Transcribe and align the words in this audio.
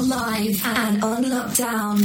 are 0.00 0.06
live 0.06 0.64
and 0.64 1.04
on 1.04 1.24
lockdown. 1.24 1.98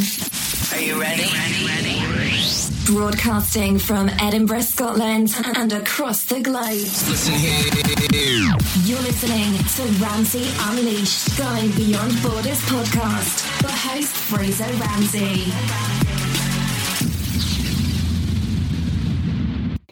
Are 0.74 0.82
you 0.82 1.00
ready? 1.00 1.24
Ready, 1.24 2.06
ready. 2.06 2.42
Broadcasting 2.86 3.80
from 3.80 4.10
Edinburgh, 4.20 4.62
Scotland 4.62 5.34
and 5.56 5.72
across 5.72 6.26
the 6.26 6.42
globe. 6.42 6.66
Listen 6.66 7.34
here. 7.36 8.54
You're 8.84 9.02
listening 9.02 9.54
to 9.58 10.04
Ramsey 10.04 10.46
Unleashed, 10.62 11.38
Going 11.38 11.72
Beyond 11.72 12.22
Borders 12.22 12.60
podcast. 12.62 13.62
The 13.62 13.72
host, 13.72 14.16
Fraser 14.16 14.64
Ramsey. 14.64 15.52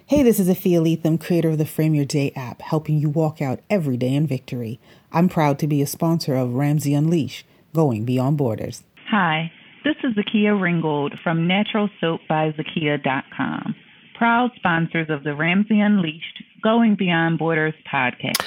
Hey, 0.06 0.24
this 0.24 0.40
is 0.40 0.50
Afia 0.50 0.82
Lethem, 0.82 1.20
creator 1.20 1.50
of 1.50 1.58
the 1.58 1.66
Frame 1.66 1.96
Your 1.96 2.06
Day 2.06 2.32
app, 2.36 2.62
helping 2.62 2.98
you 2.98 3.10
walk 3.10 3.42
out 3.42 3.62
every 3.70 3.98
day 3.98 4.14
in 4.14 4.28
victory. 4.28 4.80
I'm 5.12 5.30
proud 5.30 5.58
to 5.60 5.68
be 5.68 5.82
a 5.82 5.88
sponsor 5.88 6.36
of 6.36 6.54
Ramsey 6.54 6.94
Unleash, 6.94 7.46
going 7.74 8.06
beyond 8.06 8.38
borders. 8.38 8.84
Hi, 9.10 9.52
this 9.84 9.96
is 10.04 10.14
Zakia 10.14 10.58
Ringgold 10.60 11.16
from 11.24 11.48
NaturalSoapByZakia.com, 11.48 13.76
proud 14.16 14.52
sponsors 14.56 15.10
of 15.10 15.24
the 15.24 15.36
Ramsey 15.36 15.80
Unleashed, 15.80 16.44
Going 16.62 16.96
Beyond 16.96 17.40
Borders 17.40 17.74
podcast. 17.92 18.44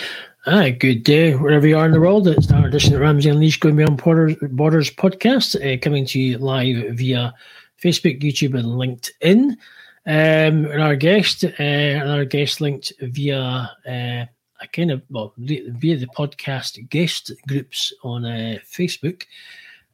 Hi, 0.46 0.70
good 0.70 1.02
day 1.02 1.34
wherever 1.34 1.66
you 1.66 1.76
are 1.76 1.86
in 1.86 1.92
the 1.92 2.00
world. 2.00 2.28
It's 2.28 2.50
our 2.52 2.66
edition 2.66 2.94
of 2.94 3.00
Ramsey 3.00 3.28
Unleashed 3.28 3.60
Going 3.60 3.76
Beyond 3.76 4.02
Borders, 4.02 4.36
Borders 4.52 4.90
podcast, 4.90 5.56
uh, 5.56 5.76
coming 5.80 6.06
to 6.06 6.18
you 6.18 6.38
live 6.38 6.96
via 6.96 7.34
Facebook, 7.82 8.22
YouTube, 8.22 8.58
and 8.58 8.66
LinkedIn. 8.66 9.56
Um, 10.08 10.66
and 10.66 10.80
our 10.80 10.94
guest, 10.94 11.42
uh, 11.44 11.48
and 11.58 12.08
our 12.08 12.24
guest 12.24 12.60
linked 12.60 12.92
via 13.00 13.72
uh, 13.86 14.26
a 14.60 14.66
kind 14.68 14.90
of 14.90 15.02
well 15.10 15.34
via 15.38 15.96
the 15.96 16.08
podcast 16.16 16.88
guest 16.88 17.30
groups 17.46 17.92
on 18.02 18.24
uh, 18.24 18.58
Facebook. 18.64 19.24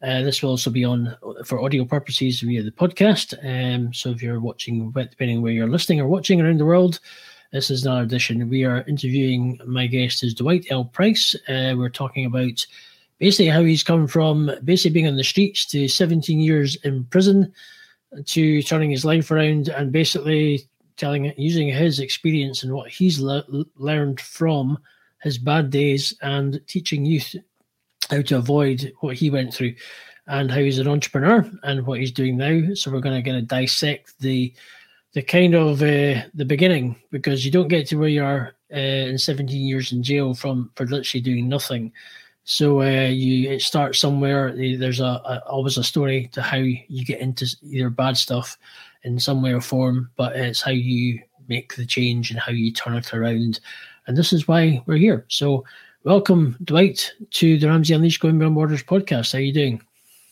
Uh, 0.02 0.22
this 0.22 0.42
will 0.42 0.50
also 0.50 0.70
be 0.70 0.84
on 0.84 1.16
for 1.44 1.62
audio 1.62 1.84
purposes 1.84 2.40
via 2.40 2.62
the 2.62 2.72
podcast. 2.72 3.34
Um, 3.44 3.94
so 3.94 4.10
if 4.10 4.22
you're 4.22 4.40
watching, 4.40 4.90
depending 4.90 5.42
where 5.42 5.52
you're 5.52 5.68
listening 5.68 6.00
or 6.00 6.08
watching 6.08 6.40
around 6.40 6.58
the 6.58 6.66
world, 6.66 6.98
this 7.52 7.70
is 7.70 7.84
another 7.84 8.02
edition. 8.02 8.48
We 8.48 8.64
are 8.64 8.84
interviewing 8.88 9.60
my 9.66 9.86
guest 9.86 10.24
is 10.24 10.34
Dwight 10.34 10.66
L. 10.70 10.86
Price. 10.86 11.36
Uh, 11.48 11.74
we're 11.76 11.88
talking 11.88 12.24
about 12.24 12.66
basically 13.18 13.48
how 13.48 13.62
he's 13.62 13.84
come 13.84 14.08
from 14.08 14.50
basically 14.64 14.94
being 14.94 15.06
on 15.06 15.16
the 15.16 15.22
streets 15.22 15.66
to 15.66 15.86
17 15.86 16.40
years 16.40 16.76
in 16.82 17.04
prison 17.04 17.52
to 18.26 18.62
turning 18.62 18.90
his 18.90 19.04
life 19.04 19.30
around 19.30 19.68
and 19.68 19.92
basically 19.92 20.66
telling 20.96 21.26
it 21.26 21.38
using 21.38 21.68
his 21.68 22.00
experience 22.00 22.62
and 22.62 22.72
what 22.72 22.90
he's 22.90 23.20
le- 23.20 23.44
learned 23.76 24.20
from 24.20 24.78
his 25.22 25.38
bad 25.38 25.70
days 25.70 26.14
and 26.22 26.60
teaching 26.66 27.04
youth 27.04 27.34
how 28.10 28.22
to 28.22 28.36
avoid 28.36 28.92
what 29.00 29.16
he 29.16 29.30
went 29.30 29.54
through 29.54 29.74
and 30.26 30.50
how 30.50 30.58
he's 30.58 30.78
an 30.78 30.88
entrepreneur 30.88 31.48
and 31.62 31.86
what 31.86 31.98
he's 31.98 32.12
doing 32.12 32.36
now. 32.36 32.74
So 32.74 32.90
we're 32.90 33.00
going 33.00 33.22
to 33.22 33.28
kind 33.28 33.40
of 33.40 33.48
dissect 33.48 34.18
the 34.20 34.52
the 35.14 35.22
kind 35.22 35.54
of 35.54 35.82
uh, 35.82 36.22
the 36.32 36.46
beginning 36.46 36.96
because 37.10 37.44
you 37.44 37.50
don't 37.50 37.68
get 37.68 37.86
to 37.88 37.96
where 37.96 38.08
you 38.08 38.24
are 38.24 38.54
uh, 38.72 38.78
in 38.78 39.18
17 39.18 39.60
years 39.60 39.92
in 39.92 40.02
jail 40.02 40.32
from 40.32 40.70
for 40.74 40.86
literally 40.86 41.20
doing 41.20 41.48
nothing. 41.48 41.92
So 42.44 42.80
uh, 42.80 43.08
you 43.08 43.60
start 43.60 43.94
somewhere. 43.94 44.52
There's 44.56 45.00
a, 45.00 45.04
a, 45.04 45.42
always 45.46 45.76
a 45.76 45.84
story 45.84 46.28
to 46.32 46.42
how 46.42 46.56
you 46.56 47.04
get 47.04 47.20
into 47.20 47.46
either 47.62 47.90
bad 47.90 48.16
stuff 48.16 48.56
in 49.04 49.18
some 49.18 49.42
way 49.42 49.52
or 49.52 49.60
form, 49.60 50.10
but 50.16 50.36
it's 50.36 50.62
how 50.62 50.70
you 50.70 51.20
make 51.48 51.74
the 51.74 51.86
change 51.86 52.30
and 52.30 52.38
how 52.38 52.52
you 52.52 52.72
turn 52.72 52.94
it 52.94 53.12
around. 53.12 53.60
And 54.06 54.16
this 54.16 54.32
is 54.32 54.48
why 54.48 54.82
we're 54.86 54.96
here. 54.96 55.24
So 55.28 55.64
welcome, 56.04 56.56
Dwight, 56.64 57.12
to 57.32 57.58
the 57.58 57.68
Ramsey 57.68 57.94
Unleashed 57.94 58.20
Going 58.20 58.38
Beyond 58.38 58.54
Borders 58.54 58.82
podcast. 58.82 59.32
How 59.32 59.38
are 59.38 59.42
you 59.42 59.52
doing? 59.52 59.82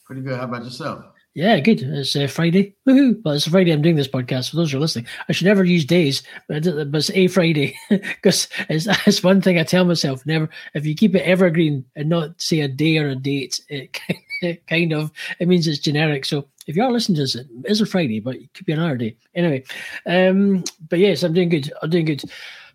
Pretty 0.04 0.22
good. 0.22 0.38
How 0.38 0.44
about 0.44 0.64
yourself? 0.64 1.04
Yeah, 1.34 1.60
good. 1.60 1.80
It's 1.82 2.16
uh, 2.16 2.26
Friday. 2.26 2.74
Woohoo! 2.88 3.22
Well, 3.24 3.34
it's 3.34 3.46
Friday. 3.46 3.70
I'm 3.70 3.82
doing 3.82 3.94
this 3.94 4.08
podcast. 4.08 4.50
For 4.50 4.56
those 4.56 4.72
who 4.72 4.78
are 4.78 4.80
listening, 4.80 5.06
I 5.28 5.32
should 5.32 5.46
never 5.46 5.62
use 5.62 5.84
days, 5.84 6.24
but, 6.48 6.66
it's 6.66 7.10
a 7.10 7.28
Friday 7.28 7.76
because 7.88 8.48
it's, 8.68 8.88
it's 9.06 9.22
one 9.22 9.40
thing 9.40 9.56
I 9.56 9.62
tell 9.62 9.84
myself: 9.84 10.26
never. 10.26 10.48
If 10.74 10.86
you 10.86 10.96
keep 10.96 11.14
it 11.14 11.22
evergreen 11.22 11.84
and 11.94 12.08
not 12.08 12.42
say 12.42 12.60
a 12.60 12.68
day 12.68 12.98
or 12.98 13.10
a 13.10 13.14
date, 13.14 13.60
it, 13.68 13.96
it 14.40 14.66
kind 14.68 14.92
of 14.92 15.10
it 15.38 15.48
means 15.48 15.66
it's 15.66 15.78
generic. 15.78 16.24
So 16.24 16.46
if 16.66 16.76
you 16.76 16.82
are 16.82 16.92
listening 16.92 17.16
to 17.16 17.22
this, 17.22 17.34
it 17.34 17.46
is 17.64 17.80
a 17.80 17.86
Friday, 17.86 18.20
but 18.20 18.36
it 18.36 18.52
could 18.54 18.66
be 18.66 18.72
another 18.72 18.96
day. 18.96 19.16
Anyway, 19.34 19.64
um, 20.06 20.64
but 20.88 20.98
yes, 20.98 21.22
I'm 21.22 21.32
doing 21.32 21.48
good. 21.48 21.72
I'm 21.82 21.90
doing 21.90 22.06
good. 22.06 22.22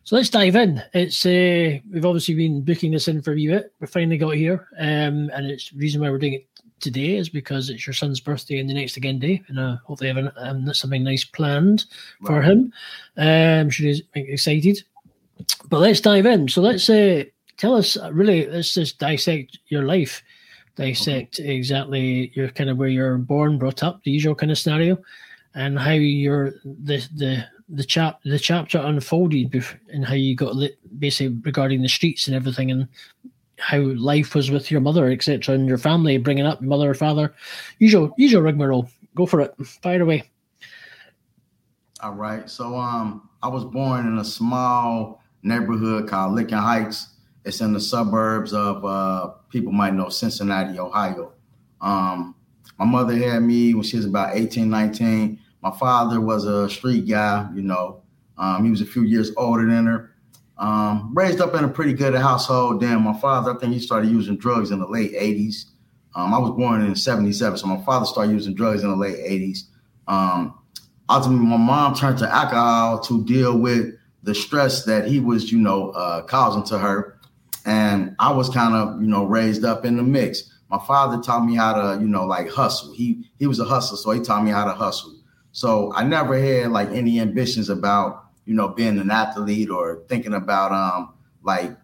So 0.03 0.15
let's 0.15 0.29
dive 0.29 0.55
in. 0.55 0.83
It's 0.93 1.25
uh, 1.25 1.79
we've 1.91 2.05
obviously 2.05 2.35
been 2.35 2.61
booking 2.61 2.91
this 2.91 3.07
in 3.07 3.21
for 3.21 3.31
a 3.31 3.35
wee 3.35 3.47
bit. 3.47 3.73
We 3.79 3.87
finally 3.87 4.17
got 4.17 4.35
here, 4.35 4.67
um, 4.77 5.31
and 5.33 5.47
it's 5.47 5.71
the 5.71 5.77
reason 5.77 6.01
why 6.01 6.09
we're 6.09 6.19
doing 6.19 6.33
it 6.33 6.47
today 6.79 7.15
is 7.15 7.29
because 7.29 7.69
it's 7.69 7.87
your 7.87 7.93
son's 7.93 8.19
birthday 8.19 8.59
and 8.59 8.69
the 8.69 8.73
next 8.75 8.97
again 8.97 9.17
day, 9.17 9.41
and 9.47 9.59
I 9.59 9.77
hope 9.83 9.99
they 9.99 10.07
have 10.07 10.17
an, 10.17 10.31
um, 10.37 10.73
something 10.73 11.03
nice 11.03 11.23
planned 11.23 11.85
for 12.23 12.41
him. 12.41 12.71
Um, 13.17 13.27
I'm 13.27 13.69
sure 13.71 13.87
he's 13.87 14.03
excited. 14.13 14.83
But 15.69 15.79
let's 15.79 16.01
dive 16.01 16.25
in. 16.25 16.47
So 16.47 16.61
let's 16.61 16.89
uh, 16.89 17.23
tell 17.57 17.75
us 17.75 17.97
uh, 17.97 18.11
really. 18.13 18.47
Let's 18.47 18.73
just 18.73 18.99
dissect 18.99 19.57
your 19.67 19.83
life, 19.83 20.21
dissect 20.75 21.39
okay. 21.39 21.55
exactly 21.55 22.31
your 22.33 22.49
kind 22.49 22.69
of 22.69 22.77
where 22.77 22.89
you're 22.89 23.17
born, 23.17 23.57
brought 23.57 23.83
up, 23.83 24.03
the 24.03 24.11
usual 24.11 24.35
kind 24.35 24.51
of 24.51 24.57
scenario, 24.57 24.97
and 25.53 25.79
how 25.79 25.91
your 25.91 26.55
the 26.63 27.07
the 27.15 27.45
the 27.69 27.83
chap 27.83 28.19
the 28.23 28.39
chapter 28.39 28.77
unfolded 28.77 29.65
and 29.89 30.05
how 30.05 30.13
you 30.13 30.35
got 30.35 30.55
lit 30.55 30.77
basically 30.99 31.35
regarding 31.43 31.81
the 31.81 31.89
streets 31.89 32.27
and 32.27 32.35
everything 32.35 32.69
and 32.71 32.87
how 33.57 33.79
life 33.79 34.35
was 34.35 34.51
with 34.51 34.69
your 34.69 34.81
mother, 34.81 35.09
etc., 35.09 35.55
and 35.55 35.67
your 35.67 35.77
family, 35.77 36.17
bringing 36.17 36.45
up 36.45 36.61
mother 36.61 36.89
or 36.89 36.93
father. 36.93 37.33
Usual, 37.79 38.13
usual 38.17 38.41
rigmarole. 38.41 38.89
Go 39.15 39.25
for 39.25 39.41
it. 39.41 39.55
Fire 39.65 40.01
away. 40.01 40.29
All 42.01 42.13
right. 42.13 42.49
So, 42.49 42.75
um, 42.75 43.29
I 43.41 43.47
was 43.47 43.63
born 43.63 44.07
in 44.07 44.17
a 44.17 44.25
small 44.25 45.23
neighborhood 45.43 46.09
called 46.09 46.33
Lincoln 46.33 46.57
Heights. 46.57 47.14
It's 47.45 47.61
in 47.61 47.73
the 47.73 47.79
suburbs 47.79 48.53
of 48.53 48.83
uh, 48.83 49.27
people 49.49 49.71
might 49.71 49.93
know 49.93 50.09
Cincinnati, 50.09 50.79
Ohio. 50.79 51.33
Um, 51.79 52.35
my 52.79 52.85
mother 52.85 53.15
had 53.15 53.43
me 53.43 53.73
when 53.73 53.83
she 53.83 53.97
was 53.97 54.05
about 54.05 54.35
18, 54.35 54.69
19. 54.69 55.39
My 55.61 55.71
father 55.71 56.19
was 56.19 56.45
a 56.45 56.69
street 56.69 57.07
guy, 57.07 57.47
you 57.53 57.61
know. 57.61 58.01
Um, 58.37 58.65
he 58.65 58.71
was 58.71 58.81
a 58.81 58.85
few 58.85 59.03
years 59.03 59.31
older 59.37 59.65
than 59.65 59.85
her. 59.85 60.11
Um, 60.57 61.11
raised 61.13 61.41
up 61.41 61.53
in 61.53 61.63
a 61.63 61.67
pretty 61.67 61.93
good 61.93 62.15
household. 62.15 62.81
Then 62.81 63.03
my 63.03 63.17
father, 63.19 63.55
I 63.55 63.59
think 63.59 63.73
he 63.73 63.79
started 63.79 64.09
using 64.09 64.37
drugs 64.37 64.71
in 64.71 64.79
the 64.79 64.87
late 64.87 65.13
80s. 65.13 65.65
Um, 66.15 66.33
I 66.33 66.37
was 66.37 66.51
born 66.51 66.81
in 66.81 66.95
77, 66.95 67.57
so 67.57 67.67
my 67.67 67.83
father 67.83 68.05
started 68.05 68.31
using 68.31 68.55
drugs 68.55 68.83
in 68.83 68.89
the 68.89 68.95
late 68.95 69.17
80s. 69.17 69.63
Um, 70.07 70.57
ultimately, 71.09 71.45
my 71.45 71.57
mom 71.57 71.93
turned 71.93 72.17
to 72.19 72.33
alcohol 72.33 72.99
to 73.01 73.23
deal 73.25 73.57
with 73.57 73.95
the 74.23 74.33
stress 74.33 74.85
that 74.85 75.07
he 75.07 75.19
was, 75.19 75.51
you 75.51 75.59
know, 75.59 75.91
uh, 75.91 76.21
causing 76.23 76.63
to 76.63 76.79
her. 76.79 77.14
And 77.65 78.15
I 78.19 78.31
was 78.31 78.49
kind 78.49 78.75
of, 78.75 79.01
you 79.01 79.07
know, 79.07 79.25
raised 79.25 79.65
up 79.65 79.85
in 79.85 79.97
the 79.97 80.03
mix. 80.03 80.51
My 80.69 80.79
father 80.85 81.21
taught 81.21 81.45
me 81.45 81.55
how 81.55 81.73
to, 81.73 82.01
you 82.01 82.07
know, 82.07 82.25
like 82.25 82.49
hustle. 82.49 82.93
He 82.93 83.29
he 83.39 83.47
was 83.47 83.59
a 83.59 83.65
hustler, 83.65 83.97
so 83.97 84.11
he 84.11 84.19
taught 84.19 84.43
me 84.43 84.51
how 84.51 84.65
to 84.65 84.73
hustle. 84.73 85.15
So 85.51 85.93
I 85.93 86.03
never 86.03 86.37
had 86.37 86.71
like 86.71 86.89
any 86.89 87.19
ambitions 87.19 87.69
about 87.69 88.25
you 88.45 88.53
know, 88.53 88.69
being 88.69 88.99
an 88.99 89.11
athlete 89.11 89.69
or 89.69 90.03
thinking 90.07 90.33
about 90.33 90.71
um 90.71 91.13
like, 91.43 91.75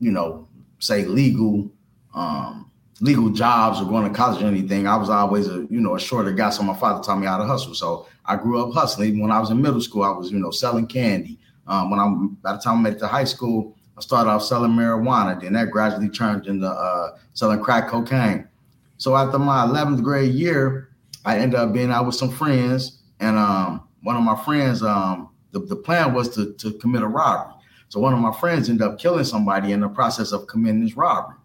you 0.00 0.10
know, 0.10 0.48
say 0.80 1.04
legal 1.04 1.70
um 2.14 2.70
legal 3.00 3.30
jobs 3.30 3.80
or 3.80 3.84
going 3.84 4.10
to 4.10 4.16
college 4.16 4.42
or 4.42 4.46
anything. 4.46 4.88
I 4.88 4.96
was 4.96 5.08
always 5.08 5.48
a, 5.48 5.66
you 5.70 5.80
know, 5.80 5.94
a 5.94 6.00
shorter 6.00 6.32
guy. 6.32 6.50
So 6.50 6.64
my 6.64 6.74
father 6.74 7.02
taught 7.02 7.20
me 7.20 7.26
how 7.26 7.38
to 7.38 7.44
hustle. 7.44 7.74
So 7.74 8.08
I 8.26 8.36
grew 8.36 8.60
up 8.60 8.74
hustling. 8.74 9.10
Even 9.10 9.20
when 9.20 9.30
I 9.30 9.38
was 9.38 9.50
in 9.50 9.62
middle 9.62 9.80
school, 9.80 10.02
I 10.02 10.10
was, 10.10 10.32
you 10.32 10.38
know, 10.38 10.50
selling 10.50 10.86
candy. 10.86 11.38
Um, 11.68 11.90
when 11.90 12.00
I'm 12.00 12.30
by 12.42 12.52
the 12.54 12.58
time 12.58 12.78
I 12.78 12.82
made 12.82 12.94
it 12.94 12.98
to 13.00 13.06
high 13.06 13.24
school, 13.24 13.76
I 13.98 14.00
started 14.00 14.30
off 14.30 14.44
selling 14.44 14.70
marijuana. 14.70 15.40
Then 15.40 15.54
that 15.54 15.70
gradually 15.70 16.08
turned 16.08 16.46
into 16.46 16.68
uh, 16.68 17.16
selling 17.34 17.60
crack 17.60 17.88
cocaine. 17.88 18.46
So 18.96 19.16
after 19.16 19.38
my 19.38 19.66
11th 19.66 20.02
grade 20.02 20.32
year, 20.34 20.90
I 21.24 21.38
ended 21.38 21.58
up 21.58 21.72
being 21.72 21.90
out 21.90 22.06
with 22.06 22.14
some 22.14 22.30
friends, 22.30 23.00
and 23.20 23.36
um, 23.36 23.88
one 24.02 24.16
of 24.16 24.22
my 24.22 24.36
friends 24.44 24.82
um, 24.82 25.30
the, 25.50 25.60
the 25.60 25.76
plan 25.76 26.14
was 26.14 26.28
to, 26.36 26.52
to 26.54 26.72
commit 26.74 27.02
a 27.02 27.06
robbery. 27.06 27.54
So 27.88 28.00
one 28.00 28.12
of 28.12 28.20
my 28.20 28.32
friends 28.32 28.68
ended 28.68 28.86
up 28.86 28.98
killing 28.98 29.24
somebody 29.24 29.72
in 29.72 29.80
the 29.80 29.88
process 29.88 30.32
of 30.32 30.46
committing 30.46 30.84
this 30.84 30.96
robbery. 30.96 31.36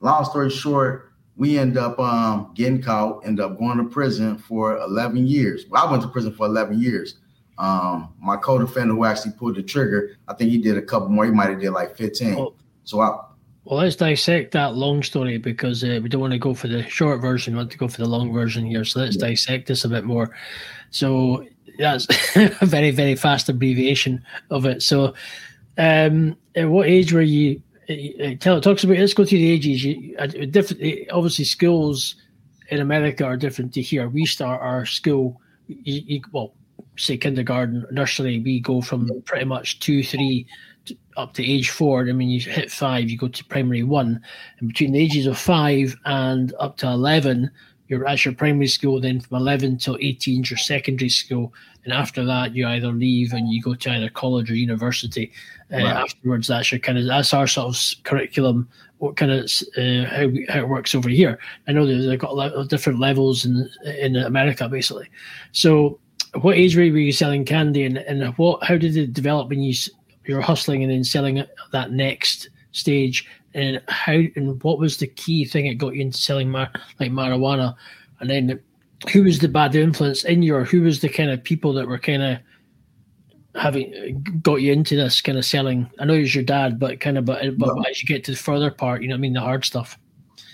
Long 0.00 0.24
story 0.24 0.50
short, 0.50 1.12
we 1.36 1.58
end 1.58 1.78
up 1.78 1.98
um, 1.98 2.52
getting 2.54 2.82
caught, 2.82 3.24
end 3.26 3.40
up 3.40 3.58
going 3.58 3.78
to 3.78 3.84
prison 3.84 4.36
for 4.36 4.76
11 4.78 5.26
years. 5.26 5.64
Well, 5.70 5.86
I 5.86 5.90
went 5.90 6.02
to 6.02 6.08
prison 6.08 6.34
for 6.34 6.46
11 6.46 6.80
years. 6.80 7.14
Um, 7.58 8.14
my 8.20 8.36
co-defendant 8.36 8.96
who 8.96 9.04
actually 9.04 9.32
pulled 9.32 9.56
the 9.56 9.62
trigger, 9.62 10.16
I 10.28 10.34
think 10.34 10.50
he 10.50 10.58
did 10.58 10.76
a 10.76 10.82
couple 10.82 11.08
more. 11.08 11.24
He 11.24 11.32
might 11.32 11.50
have 11.50 11.60
did 11.60 11.70
like 11.70 11.96
15. 11.96 12.36
Well, 12.36 12.54
so 12.84 13.00
I. 13.00 13.24
Well, 13.64 13.80
let's 13.80 13.96
dissect 13.96 14.52
that 14.52 14.76
long 14.76 15.02
story 15.02 15.36
because 15.36 15.84
uh, 15.84 16.00
we 16.02 16.08
don't 16.08 16.20
want 16.20 16.32
to 16.32 16.38
go 16.38 16.54
for 16.54 16.68
the 16.68 16.88
short 16.88 17.20
version. 17.20 17.54
We 17.54 17.58
want 17.58 17.70
to 17.72 17.78
go 17.78 17.88
for 17.88 17.98
the 17.98 18.08
long 18.08 18.32
version 18.32 18.64
here. 18.64 18.84
So 18.84 19.00
let's 19.00 19.16
yeah. 19.16 19.28
dissect 19.28 19.68
this 19.68 19.84
a 19.84 19.88
bit 19.88 20.04
more. 20.04 20.34
So 20.90 21.44
that's 21.78 22.06
a 22.36 22.66
very 22.66 22.90
very 22.90 23.14
fast 23.14 23.48
abbreviation 23.48 24.24
of 24.50 24.64
it. 24.64 24.82
So, 24.82 25.14
um, 25.76 26.36
at 26.54 26.68
what 26.68 26.88
age 26.88 27.12
were 27.12 27.20
you 27.20 27.60
uh, 27.90 28.34
tell 28.40 28.56
it 28.56 28.62
talks 28.62 28.84
about 28.84 28.98
let's 28.98 29.14
go 29.14 29.24
through 29.24 29.38
the 29.38 29.50
ages. 29.50 29.84
You, 29.84 30.16
uh, 30.18 30.26
different, 30.26 30.82
uh, 30.82 31.14
obviously, 31.14 31.44
schools 31.44 32.16
in 32.70 32.80
America 32.80 33.24
are 33.24 33.36
different 33.36 33.72
to 33.74 33.82
here. 33.82 34.08
We 34.08 34.26
start 34.26 34.60
our 34.60 34.84
school, 34.84 35.40
you, 35.66 36.02
you, 36.06 36.20
well, 36.32 36.54
say 36.98 37.16
kindergarten, 37.16 37.86
nursery. 37.90 38.40
We 38.40 38.60
go 38.60 38.80
from 38.82 39.08
pretty 39.24 39.44
much 39.44 39.80
two, 39.80 40.02
three, 40.02 40.46
to, 40.86 40.96
up 41.16 41.34
to 41.34 41.44
age 41.44 41.70
four. 41.70 42.08
I 42.08 42.12
mean, 42.12 42.28
you 42.28 42.40
hit 42.40 42.70
five, 42.70 43.08
you 43.08 43.16
go 43.16 43.28
to 43.28 43.44
primary 43.44 43.82
one, 43.82 44.20
and 44.58 44.68
between 44.68 44.92
the 44.92 45.00
ages 45.00 45.26
of 45.26 45.38
five 45.38 45.96
and 46.04 46.52
up 46.58 46.76
to 46.78 46.88
eleven, 46.88 47.50
you're 47.88 48.06
at 48.06 48.24
your 48.24 48.34
primary 48.34 48.68
school. 48.68 49.00
Then 49.00 49.20
from 49.20 49.38
eleven 49.38 49.78
till 49.78 49.96
eighteen, 50.00 50.44
your 50.44 50.58
secondary 50.58 51.08
school, 51.08 51.54
and 51.84 51.92
after 51.92 52.24
that, 52.24 52.54
you 52.54 52.66
either 52.66 52.92
leave 52.92 53.32
and 53.32 53.48
you 53.48 53.62
go 53.62 53.74
to 53.74 53.90
either 53.90 54.10
college 54.10 54.50
or 54.50 54.54
university. 54.54 55.32
Uh. 55.72 55.76
Afterwards, 55.76 56.48
that's 56.48 56.72
your 56.72 56.80
kind 56.80 56.98
of 56.98 57.06
that's 57.06 57.32
our 57.32 57.46
sort 57.46 57.76
of 57.76 58.04
curriculum. 58.04 58.68
What 58.98 59.16
kind 59.16 59.30
of 59.30 59.44
uh, 59.76 60.04
how 60.06 60.28
how 60.48 60.60
it 60.60 60.68
works 60.68 60.94
over 60.94 61.08
here? 61.08 61.38
I 61.68 61.72
know 61.72 61.86
they've 61.86 62.18
got 62.18 62.30
a 62.30 62.34
lot 62.34 62.52
of 62.52 62.68
different 62.68 62.98
levels 62.98 63.44
in 63.44 63.70
in 63.84 64.16
America, 64.16 64.68
basically. 64.68 65.08
So, 65.52 66.00
what 66.40 66.56
age 66.56 66.76
were 66.76 66.82
you 66.82 67.12
selling 67.12 67.44
candy, 67.44 67.84
and, 67.84 67.98
and 67.98 68.36
what 68.36 68.62
how 68.64 68.76
did 68.76 68.96
it 68.96 69.12
develop 69.12 69.48
when 69.48 69.62
you 69.62 69.74
you're 70.24 70.40
hustling 70.40 70.82
and 70.82 70.92
then 70.92 71.04
selling 71.04 71.42
that 71.72 71.92
next 71.92 72.50
stage? 72.72 73.26
And 73.54 73.82
how 73.88 74.12
and 74.12 74.62
what 74.62 74.78
was 74.78 74.98
the 74.98 75.06
key 75.06 75.44
thing 75.44 75.66
that 75.66 75.78
got 75.78 75.94
you 75.94 76.02
into 76.02 76.18
selling 76.18 76.50
mar- 76.50 76.72
like 77.00 77.10
marijuana? 77.10 77.74
And 78.20 78.28
then 78.28 78.60
who 79.12 79.24
was 79.24 79.38
the 79.38 79.48
bad 79.48 79.74
influence 79.74 80.24
in 80.24 80.42
you, 80.42 80.54
or 80.54 80.64
who 80.64 80.82
was 80.82 81.00
the 81.00 81.08
kind 81.08 81.30
of 81.30 81.42
people 81.42 81.72
that 81.74 81.88
were 81.88 81.98
kind 81.98 82.22
of 82.22 82.38
having 83.54 84.40
got 84.42 84.56
you 84.56 84.72
into 84.72 84.96
this 84.96 85.20
kind 85.20 85.38
of 85.38 85.44
selling? 85.44 85.90
I 85.98 86.04
know 86.04 86.14
it 86.14 86.20
was 86.20 86.34
your 86.34 86.44
dad, 86.44 86.78
but 86.78 87.00
kind 87.00 87.16
of, 87.16 87.24
but, 87.24 87.58
but 87.58 87.74
well, 87.74 87.86
as 87.88 88.02
you 88.02 88.06
get 88.06 88.24
to 88.24 88.32
the 88.32 88.36
further 88.36 88.70
part, 88.70 89.02
you 89.02 89.08
know, 89.08 89.14
I 89.14 89.18
mean, 89.18 89.32
the 89.32 89.40
hard 89.40 89.64
stuff. 89.64 89.98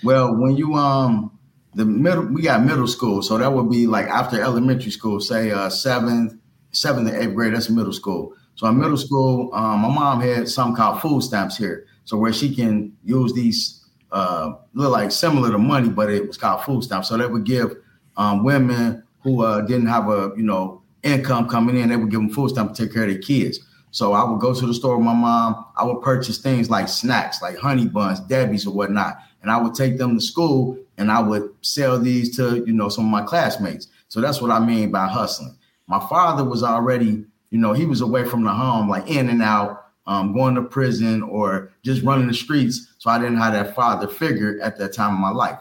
Well, 0.03 0.33
when 0.35 0.55
you 0.55 0.75
um 0.75 1.34
the 1.75 1.85
middle, 1.85 2.23
we 2.25 2.41
got 2.41 2.63
middle 2.63 2.87
school, 2.87 3.21
so 3.21 3.37
that 3.37 3.51
would 3.51 3.69
be 3.69 3.85
like 3.85 4.07
after 4.07 4.41
elementary 4.41 4.91
school, 4.91 5.19
say 5.19 5.51
uh 5.51 5.69
seventh, 5.69 6.33
seventh 6.71 7.09
and 7.09 7.17
eighth 7.21 7.35
grade. 7.35 7.53
That's 7.53 7.69
middle 7.69 7.93
school. 7.93 8.33
So 8.55 8.67
in 8.67 8.79
middle 8.79 8.97
school, 8.97 9.53
um, 9.53 9.81
my 9.81 9.89
mom 9.89 10.21
had 10.21 10.47
something 10.47 10.75
called 10.75 11.01
food 11.01 11.21
stamps 11.21 11.57
here, 11.57 11.85
so 12.05 12.17
where 12.17 12.33
she 12.33 12.55
can 12.55 12.95
use 13.03 13.33
these 13.33 13.85
uh 14.11 14.53
look 14.73 14.91
like 14.91 15.11
similar 15.11 15.51
to 15.51 15.57
money, 15.57 15.89
but 15.89 16.09
it 16.09 16.25
was 16.25 16.37
called 16.37 16.63
food 16.63 16.83
stamps. 16.83 17.09
So 17.09 17.17
that 17.17 17.31
would 17.31 17.43
give 17.43 17.75
um, 18.17 18.43
women 18.43 19.03
who 19.21 19.43
uh, 19.43 19.61
didn't 19.61 19.87
have 19.87 20.09
a 20.09 20.31
you 20.37 20.43
know 20.43 20.81
income 21.03 21.47
coming 21.47 21.77
in, 21.77 21.89
they 21.89 21.97
would 21.97 22.11
give 22.11 22.19
them 22.19 22.29
food 22.29 22.49
stamps 22.49 22.77
to 22.77 22.85
take 22.85 22.93
care 22.93 23.03
of 23.03 23.09
their 23.09 23.19
kids. 23.19 23.59
So 23.91 24.11
I 24.11 24.29
would 24.29 24.41
go 24.41 24.53
to 24.53 24.67
the 24.67 24.73
store 24.73 24.97
with 24.97 25.05
my 25.05 25.13
mom. 25.13 25.65
I 25.77 25.85
would 25.85 26.01
purchase 26.01 26.37
things 26.39 26.69
like 26.69 26.89
snacks, 26.89 27.41
like 27.41 27.57
honey 27.57 27.87
buns, 27.87 28.19
Debbie's, 28.19 28.67
or 28.67 28.73
whatnot, 28.73 29.17
and 29.45 29.51
I 29.51 29.61
would 29.61 29.75
take 29.75 29.99
them 29.99 30.15
to 30.15 30.21
school 30.21 30.75
and 30.97 31.11
I 31.11 31.21
would 31.21 31.53
sell 31.61 31.99
these 31.99 32.35
to 32.37 32.63
you 32.65 32.73
know 32.73 32.89
some 32.89 33.05
of 33.05 33.11
my 33.11 33.21
classmates. 33.21 33.89
So 34.07 34.19
that's 34.19 34.41
what 34.41 34.49
I 34.49 34.59
mean 34.59 34.89
by 34.89 35.07
hustling. 35.07 35.55
My 35.85 35.99
father 36.09 36.43
was 36.43 36.63
already, 36.63 37.23
you 37.51 37.59
know, 37.59 37.73
he 37.73 37.85
was 37.85 38.01
away 38.01 38.25
from 38.25 38.43
the 38.43 38.49
home, 38.49 38.89
like 38.89 39.07
in 39.07 39.29
and 39.29 39.43
out, 39.43 39.85
um, 40.07 40.33
going 40.33 40.55
to 40.55 40.63
prison 40.63 41.21
or 41.21 41.71
just 41.83 42.01
running 42.01 42.25
the 42.27 42.33
streets. 42.33 42.95
So 42.97 43.11
I 43.11 43.19
didn't 43.19 43.37
have 43.37 43.53
that 43.53 43.75
father 43.75 44.07
figure 44.07 44.59
at 44.63 44.79
that 44.79 44.93
time 44.93 45.13
of 45.13 45.19
my 45.19 45.29
life. 45.29 45.59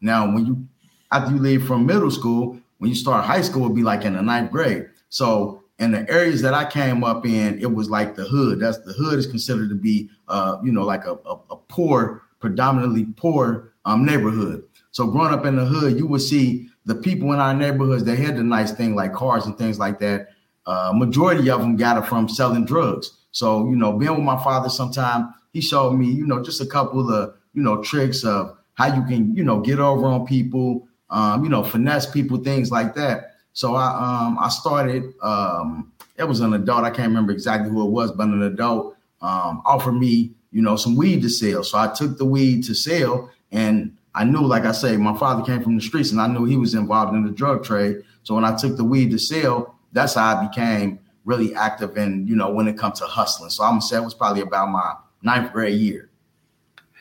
Now, 0.00 0.26
when 0.26 0.44
you 0.44 0.66
after 1.12 1.32
you 1.32 1.38
leave 1.38 1.64
from 1.64 1.86
middle 1.86 2.10
school, 2.10 2.58
when 2.78 2.90
you 2.90 2.96
start 2.96 3.24
high 3.24 3.42
school, 3.42 3.66
it'd 3.66 3.76
be 3.76 3.84
like 3.84 4.04
in 4.04 4.14
the 4.14 4.22
ninth 4.22 4.50
grade. 4.50 4.88
So 5.08 5.62
in 5.78 5.92
the 5.92 6.08
areas 6.10 6.42
that 6.42 6.52
I 6.54 6.68
came 6.68 7.04
up 7.04 7.24
in, 7.24 7.60
it 7.60 7.72
was 7.72 7.88
like 7.90 8.16
the 8.16 8.24
hood. 8.24 8.58
That's 8.58 8.78
the 8.78 8.92
hood 8.92 9.20
is 9.20 9.26
considered 9.26 9.68
to 9.68 9.76
be, 9.76 10.10
uh, 10.26 10.58
you 10.64 10.72
know, 10.72 10.84
like 10.84 11.04
a, 11.04 11.12
a, 11.26 11.38
a 11.50 11.56
poor, 11.68 12.22
predominantly 12.40 13.04
poor 13.16 13.72
um, 13.84 14.04
neighborhood. 14.04 14.64
So 14.90 15.06
growing 15.06 15.32
up 15.32 15.46
in 15.46 15.56
the 15.56 15.64
hood, 15.64 15.98
you 15.98 16.06
would 16.06 16.22
see 16.22 16.68
the 16.86 16.94
people 16.94 17.32
in 17.32 17.38
our 17.38 17.54
neighborhoods. 17.54 18.04
They 18.04 18.16
had 18.16 18.36
the 18.36 18.42
nice 18.42 18.72
thing 18.72 18.94
like 18.94 19.12
cars 19.12 19.46
and 19.46 19.56
things 19.56 19.78
like 19.78 20.00
that. 20.00 20.28
Uh, 20.66 20.92
majority 20.94 21.48
of 21.50 21.60
them 21.60 21.76
got 21.76 22.02
it 22.02 22.08
from 22.08 22.28
selling 22.28 22.64
drugs. 22.64 23.18
So 23.32 23.68
you 23.68 23.76
know, 23.76 23.92
being 23.92 24.14
with 24.14 24.24
my 24.24 24.42
father, 24.42 24.68
sometime 24.68 25.32
he 25.52 25.60
showed 25.60 25.92
me, 25.92 26.06
you 26.06 26.26
know, 26.26 26.42
just 26.42 26.60
a 26.60 26.66
couple 26.66 27.12
of 27.12 27.34
you 27.54 27.62
know 27.62 27.82
tricks 27.82 28.24
of 28.24 28.56
how 28.74 28.94
you 28.94 29.04
can, 29.04 29.34
you 29.36 29.44
know, 29.44 29.60
get 29.60 29.78
over 29.78 30.06
on 30.06 30.26
people, 30.26 30.88
um, 31.10 31.44
you 31.44 31.50
know, 31.50 31.62
finesse 31.62 32.10
people, 32.10 32.38
things 32.38 32.70
like 32.70 32.94
that. 32.94 33.34
So 33.52 33.74
I 33.74 33.86
um, 33.88 34.38
I 34.38 34.48
started. 34.48 35.12
Um, 35.22 35.92
it 36.16 36.24
was 36.24 36.40
an 36.40 36.52
adult. 36.52 36.84
I 36.84 36.90
can't 36.90 37.08
remember 37.08 37.32
exactly 37.32 37.70
who 37.70 37.86
it 37.86 37.90
was, 37.90 38.12
but 38.12 38.28
an 38.28 38.42
adult 38.42 38.96
um, 39.22 39.62
offered 39.64 39.92
me, 39.92 40.32
you 40.52 40.62
know, 40.62 40.76
some 40.76 40.96
weed 40.96 41.22
to 41.22 41.28
sell. 41.28 41.62
So 41.62 41.78
I 41.78 41.88
took 41.88 42.18
the 42.18 42.24
weed 42.24 42.64
to 42.64 42.74
sell, 42.74 43.30
and 43.52 43.96
I 44.14 44.24
knew, 44.24 44.40
like 44.40 44.64
I 44.64 44.72
say, 44.72 44.96
my 44.96 45.16
father 45.16 45.44
came 45.44 45.62
from 45.62 45.76
the 45.76 45.82
streets, 45.82 46.10
and 46.10 46.20
I 46.20 46.26
knew 46.26 46.44
he 46.44 46.56
was 46.56 46.74
involved 46.74 47.14
in 47.14 47.24
the 47.24 47.32
drug 47.32 47.64
trade. 47.64 48.02
So 48.22 48.34
when 48.34 48.44
I 48.44 48.56
took 48.56 48.76
the 48.76 48.84
weed 48.84 49.10
to 49.12 49.18
sell, 49.18 49.78
that's 49.92 50.14
how 50.14 50.36
I 50.36 50.46
became 50.46 50.98
really 51.24 51.54
active 51.54 51.96
in, 51.96 52.26
you 52.26 52.34
know, 52.34 52.50
when 52.50 52.66
it 52.68 52.76
comes 52.76 52.98
to 53.00 53.06
hustling. 53.06 53.50
So 53.50 53.64
I'm 53.64 53.72
gonna 53.72 53.82
say 53.82 53.96
it 53.96 54.04
was 54.04 54.14
probably 54.14 54.42
about 54.42 54.70
my 54.70 54.94
ninth 55.22 55.52
grade 55.52 55.78
year 55.78 56.10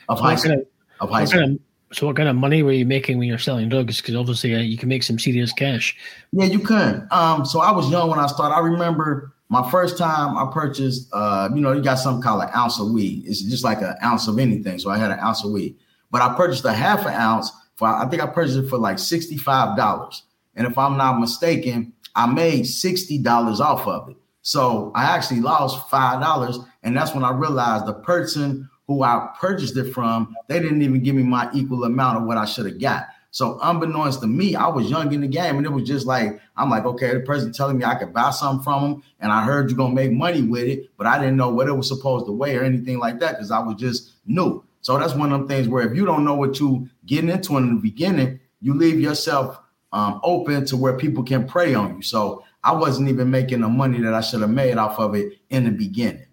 of 0.07 0.19
high 0.19 0.36
school. 0.36 0.66
Of 1.00 1.10
high 1.10 1.25
school. 1.25 1.57
So, 1.92 2.06
what 2.06 2.16
kind 2.16 2.30
of 2.30 2.36
money 2.36 2.62
were 2.62 2.72
you 2.72 2.86
making 2.86 3.18
when 3.18 3.28
you're 3.28 3.40
selling 3.40 3.68
drugs? 3.69 3.98
Because 3.98 4.16
obviously, 4.16 4.56
uh, 4.56 4.60
you 4.60 4.78
can 4.78 4.90
make 4.90 5.02
some 5.02 5.18
serious 5.18 5.52
cash. 5.52 5.98
Yeah, 6.31 6.45
you 6.45 6.60
can. 6.60 7.07
Um, 7.10 7.45
so 7.45 7.62
I 7.62 7.72
was 7.72 7.90
young 7.90 8.10
when 8.12 8.19
I 8.19 8.28
started. 8.28 8.54
I 8.54 8.60
remember 8.60 9.34
my 9.50 9.69
first 9.69 9.98
time 9.98 10.38
I 10.38 10.50
purchased. 10.51 11.10
Uh, 11.12 11.50
you 11.54 11.62
know, 11.62 11.74
you 11.74 11.81
got 11.81 11.96
something 11.96 12.22
called 12.22 12.44
an 12.44 12.50
ounce 12.56 12.80
of 12.80 12.92
weed. 12.92 13.24
It's 13.25 13.42
just 13.42 13.63
like 13.63 13.81
an 13.81 13.96
ounce 14.04 14.28
of 14.28 14.40
anything. 14.40 14.80
So 14.80 14.90
I 14.90 14.98
had 14.98 15.12
an 15.12 15.19
ounce 15.19 15.44
of 15.44 15.51
weed, 15.51 15.75
but 16.12 16.22
I 16.22 16.36
purchased 16.36 16.66
a 16.66 16.74
half 16.74 17.06
an 17.06 17.13
ounce 17.13 17.51
for. 17.75 17.88
I 17.88 18.07
think 18.07 18.22
I 18.22 18.28
purchased 18.28 18.57
it 18.57 18.69
for 18.69 18.78
like 18.78 19.00
sixty 19.00 19.38
five 19.38 19.75
dollars. 19.75 20.24
And 20.56 20.68
if 20.68 20.78
I'm 20.78 20.98
not 20.98 21.19
mistaken, 21.19 21.94
I 22.16 22.28
made 22.28 22.66
sixty 22.66 23.18
dollars 23.18 23.60
off 23.60 23.88
of 23.88 24.10
it. 24.10 24.18
So 24.42 24.92
I 24.96 25.04
actually 25.04 25.42
lost 25.42 25.90
five 25.90 26.22
dollars, 26.22 26.60
and 26.84 26.95
that's 26.95 27.13
when 27.13 27.24
I 27.24 27.31
realized 27.31 27.86
the 27.86 27.94
person 27.94 28.69
who 28.88 29.04
I 29.04 29.30
purchased 29.40 29.78
it 29.78 29.94
from, 29.94 30.36
they 30.48 30.60
didn't 30.60 30.81
even 30.81 31.04
give 31.04 31.13
me 31.16 31.22
my 31.22 31.48
equal 31.54 31.84
amount 31.84 32.18
of 32.18 32.24
what 32.24 32.38
I 32.38 32.45
should 32.45 32.66
have 32.66 32.81
got. 32.81 33.06
So 33.31 33.60
unbeknownst 33.62 34.22
to 34.22 34.28
me, 34.28 34.56
I 34.56 34.68
was 34.68 34.90
young 34.90 35.14
in 35.14 35.22
the 35.22 35.28
game, 35.28 35.58
and 35.58 35.66
it 35.66 35.72
was 35.72 35.88
just 35.88 36.08
like 36.08 36.40
I'm 36.56 36.70
like, 36.70 36.86
okay, 36.86 37.14
the 37.14 37.20
person 37.22 37.54
telling 37.54 37.78
me 37.78 37.86
I 37.86 37.96
could 37.96 38.14
buy 38.14 38.31
something 38.31 38.64
from 38.64 38.81
them, 38.84 39.04
and 39.20 39.31
I 39.31 39.44
heard 39.44 39.70
you're 39.70 39.78
gonna 39.78 39.94
make 39.94 40.12
money 40.12 40.42
with 40.42 40.68
it, 40.68 40.90
but 40.98 41.08
I 41.08 41.20
didn't 41.20 41.38
know 41.38 41.50
what 41.50 41.68
it 41.68 41.74
was 41.74 41.88
supposed 41.88 42.26
to 42.26 42.31
weigh 42.31 42.56
or 42.56 42.64
anything 42.64 43.00
like 43.00 43.20
that 43.20 43.34
because 43.34 43.52
I 43.52 43.60
was 43.60 43.76
just 43.76 44.14
new. 44.26 44.64
So 44.81 44.98
that's 44.98 45.14
one 45.14 45.31
of 45.31 45.40
them 45.40 45.48
things 45.48 45.68
where 45.68 45.88
if 45.88 45.96
you 45.96 46.06
don't 46.06 46.24
know 46.24 46.36
what 46.36 46.60
you 46.60 46.90
getting 47.06 47.30
into 47.30 47.58
in 47.58 47.76
the 47.76 47.81
beginning, 47.81 48.40
you 48.62 48.74
leave 48.74 49.00
yourself 49.00 49.59
um, 49.92 50.19
open 50.24 50.66
to 50.66 50.78
where 50.78 50.98
people 50.98 51.24
can 51.24 51.48
prey 51.48 51.74
on 51.74 51.98
you. 51.98 52.02
So 52.02 52.44
I 52.64 52.74
wasn't 52.74 53.09
even 53.09 53.30
making 53.30 53.62
the 53.62 53.69
money 53.69 54.00
that 54.02 54.14
I 54.14 54.21
should 54.21 54.42
have 54.42 54.50
made 54.50 54.78
off 54.78 55.00
of 55.00 55.16
it 55.16 55.33
in 55.50 55.66
the 55.66 55.71
beginning. 55.71 56.26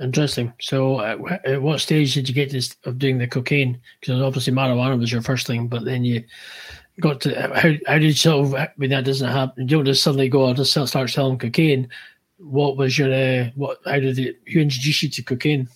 Interesting. 0.00 0.52
So, 0.60 0.96
uh, 0.96 1.38
at 1.44 1.60
what 1.60 1.80
stage 1.80 2.14
did 2.14 2.26
you 2.26 2.34
get 2.34 2.50
this 2.50 2.74
of 2.84 2.98
doing 2.98 3.18
the 3.18 3.26
cocaine? 3.26 3.78
Because 4.00 4.22
obviously 4.22 4.52
marijuana 4.52 4.98
was 4.98 5.12
your 5.12 5.20
first 5.20 5.46
thing, 5.46 5.68
but 5.68 5.84
then 5.84 6.04
you 6.04 6.24
got 7.00 7.20
to 7.22 7.34
how 7.54 7.72
how 7.86 7.98
did 7.98 8.04
you 8.04 8.12
sort 8.12 8.46
of 8.46 8.68
when 8.76 8.90
that 8.90 9.04
doesn't 9.04 9.28
happen? 9.28 9.64
You 9.64 9.76
don't 9.76 9.84
just 9.84 10.02
suddenly 10.02 10.30
go, 10.30 10.46
I'll 10.46 10.54
just 10.54 10.72
start 10.72 11.10
selling 11.10 11.38
cocaine. 11.38 11.88
What 12.38 12.78
was 12.78 12.98
your 12.98 13.12
uh, 13.12 13.50
what? 13.56 13.78
How 13.84 14.00
did 14.00 14.18
it? 14.18 14.40
Who 14.50 14.60
introduced 14.60 15.02
you 15.02 15.10
to 15.10 15.22
cocaine? 15.22 15.68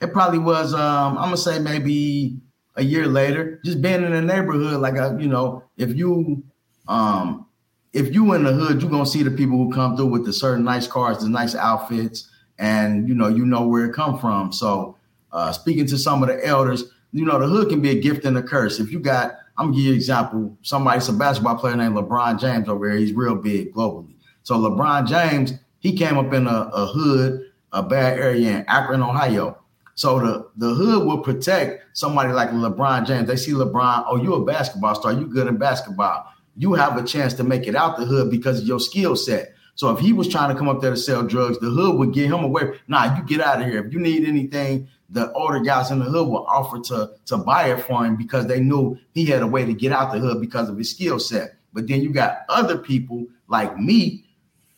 It 0.00 0.12
probably 0.12 0.38
was. 0.38 0.72
Um, 0.72 1.18
I'm 1.18 1.24
gonna 1.24 1.36
say 1.36 1.58
maybe 1.58 2.36
a 2.76 2.84
year 2.84 3.08
later. 3.08 3.60
Just 3.64 3.82
being 3.82 4.04
in 4.04 4.12
the 4.12 4.22
neighborhood, 4.22 4.80
like 4.80 4.94
a, 4.94 5.06
uh, 5.06 5.18
you 5.18 5.26
know, 5.26 5.64
if 5.76 5.96
you 5.96 6.44
um 6.86 7.46
if 7.92 8.14
you 8.14 8.34
in 8.34 8.44
the 8.44 8.52
hood, 8.52 8.80
you're 8.80 8.90
gonna 8.90 9.04
see 9.04 9.24
the 9.24 9.32
people 9.32 9.58
who 9.58 9.72
come 9.72 9.96
through 9.96 10.06
with 10.06 10.24
the 10.24 10.32
certain 10.32 10.64
nice 10.64 10.86
cars, 10.86 11.18
the 11.18 11.28
nice 11.28 11.56
outfits 11.56 12.30
and 12.58 13.08
you 13.08 13.14
know 13.14 13.28
you 13.28 13.44
know 13.44 13.66
where 13.66 13.86
it 13.86 13.94
come 13.94 14.18
from. 14.18 14.52
So 14.52 14.96
uh, 15.32 15.52
speaking 15.52 15.86
to 15.86 15.98
some 15.98 16.22
of 16.22 16.28
the 16.28 16.44
elders, 16.46 16.84
you 17.12 17.24
know 17.24 17.38
the 17.38 17.46
hood 17.46 17.68
can 17.68 17.80
be 17.80 17.90
a 17.90 18.00
gift 18.00 18.24
and 18.24 18.36
a 18.36 18.42
curse. 18.42 18.80
If 18.80 18.90
you 18.90 19.00
got, 19.00 19.36
I'm 19.56 19.66
gonna 19.66 19.76
give 19.76 19.84
you 19.84 19.90
an 19.90 19.96
example. 19.96 20.56
Somebody's 20.62 21.08
a 21.08 21.12
basketball 21.12 21.56
player 21.56 21.76
named 21.76 21.94
LeBron 21.94 22.40
James 22.40 22.68
over 22.68 22.88
here. 22.88 22.98
He's 22.98 23.12
real 23.12 23.36
big 23.36 23.72
globally. 23.72 24.14
So 24.42 24.58
LeBron 24.58 25.06
James, 25.08 25.54
he 25.78 25.96
came 25.96 26.18
up 26.18 26.32
in 26.32 26.46
a, 26.46 26.70
a 26.72 26.86
hood, 26.86 27.50
a 27.72 27.82
bad 27.82 28.18
area 28.18 28.58
in 28.58 28.64
Akron, 28.68 29.02
Ohio. 29.02 29.58
So 29.94 30.18
the, 30.18 30.50
the 30.56 30.74
hood 30.74 31.06
will 31.06 31.18
protect 31.18 31.96
somebody 31.96 32.32
like 32.32 32.50
LeBron 32.50 33.06
James. 33.06 33.28
They 33.28 33.36
see 33.36 33.52
LeBron, 33.52 34.04
oh, 34.08 34.16
you're 34.16 34.42
a 34.42 34.44
basketball 34.44 34.94
star, 34.94 35.12
you 35.12 35.26
good 35.26 35.46
in 35.46 35.56
basketball. 35.56 36.26
You 36.56 36.74
have 36.74 36.96
a 36.96 37.02
chance 37.04 37.34
to 37.34 37.44
make 37.44 37.66
it 37.66 37.74
out 37.74 37.96
the 37.96 38.04
hood 38.04 38.30
because 38.30 38.60
of 38.60 38.66
your 38.66 38.80
skill 38.80 39.16
set. 39.16 39.53
So 39.76 39.90
if 39.90 39.98
he 39.98 40.12
was 40.12 40.28
trying 40.28 40.52
to 40.52 40.58
come 40.58 40.68
up 40.68 40.80
there 40.80 40.92
to 40.92 40.96
sell 40.96 41.22
drugs, 41.22 41.58
the 41.58 41.70
hood 41.70 41.98
would 41.98 42.12
get 42.12 42.26
him 42.26 42.44
away. 42.44 42.78
Nah, 42.86 43.16
you 43.16 43.24
get 43.24 43.40
out 43.40 43.60
of 43.60 43.66
here. 43.66 43.84
If 43.84 43.92
you 43.92 43.98
need 43.98 44.26
anything, 44.26 44.88
the 45.10 45.32
older 45.32 45.60
guys 45.60 45.90
in 45.90 45.98
the 45.98 46.04
hood 46.04 46.28
will 46.28 46.46
offer 46.46 46.80
to 46.80 47.12
to 47.26 47.36
buy 47.36 47.72
it 47.72 47.80
for 47.80 48.04
him 48.04 48.16
because 48.16 48.46
they 48.46 48.60
knew 48.60 48.98
he 49.12 49.24
had 49.26 49.42
a 49.42 49.46
way 49.46 49.64
to 49.64 49.74
get 49.74 49.92
out 49.92 50.12
the 50.12 50.18
hood 50.18 50.40
because 50.40 50.68
of 50.68 50.78
his 50.78 50.90
skill 50.90 51.18
set. 51.18 51.56
But 51.72 51.88
then 51.88 52.02
you 52.02 52.12
got 52.12 52.42
other 52.48 52.78
people 52.78 53.26
like 53.48 53.76
me 53.78 54.24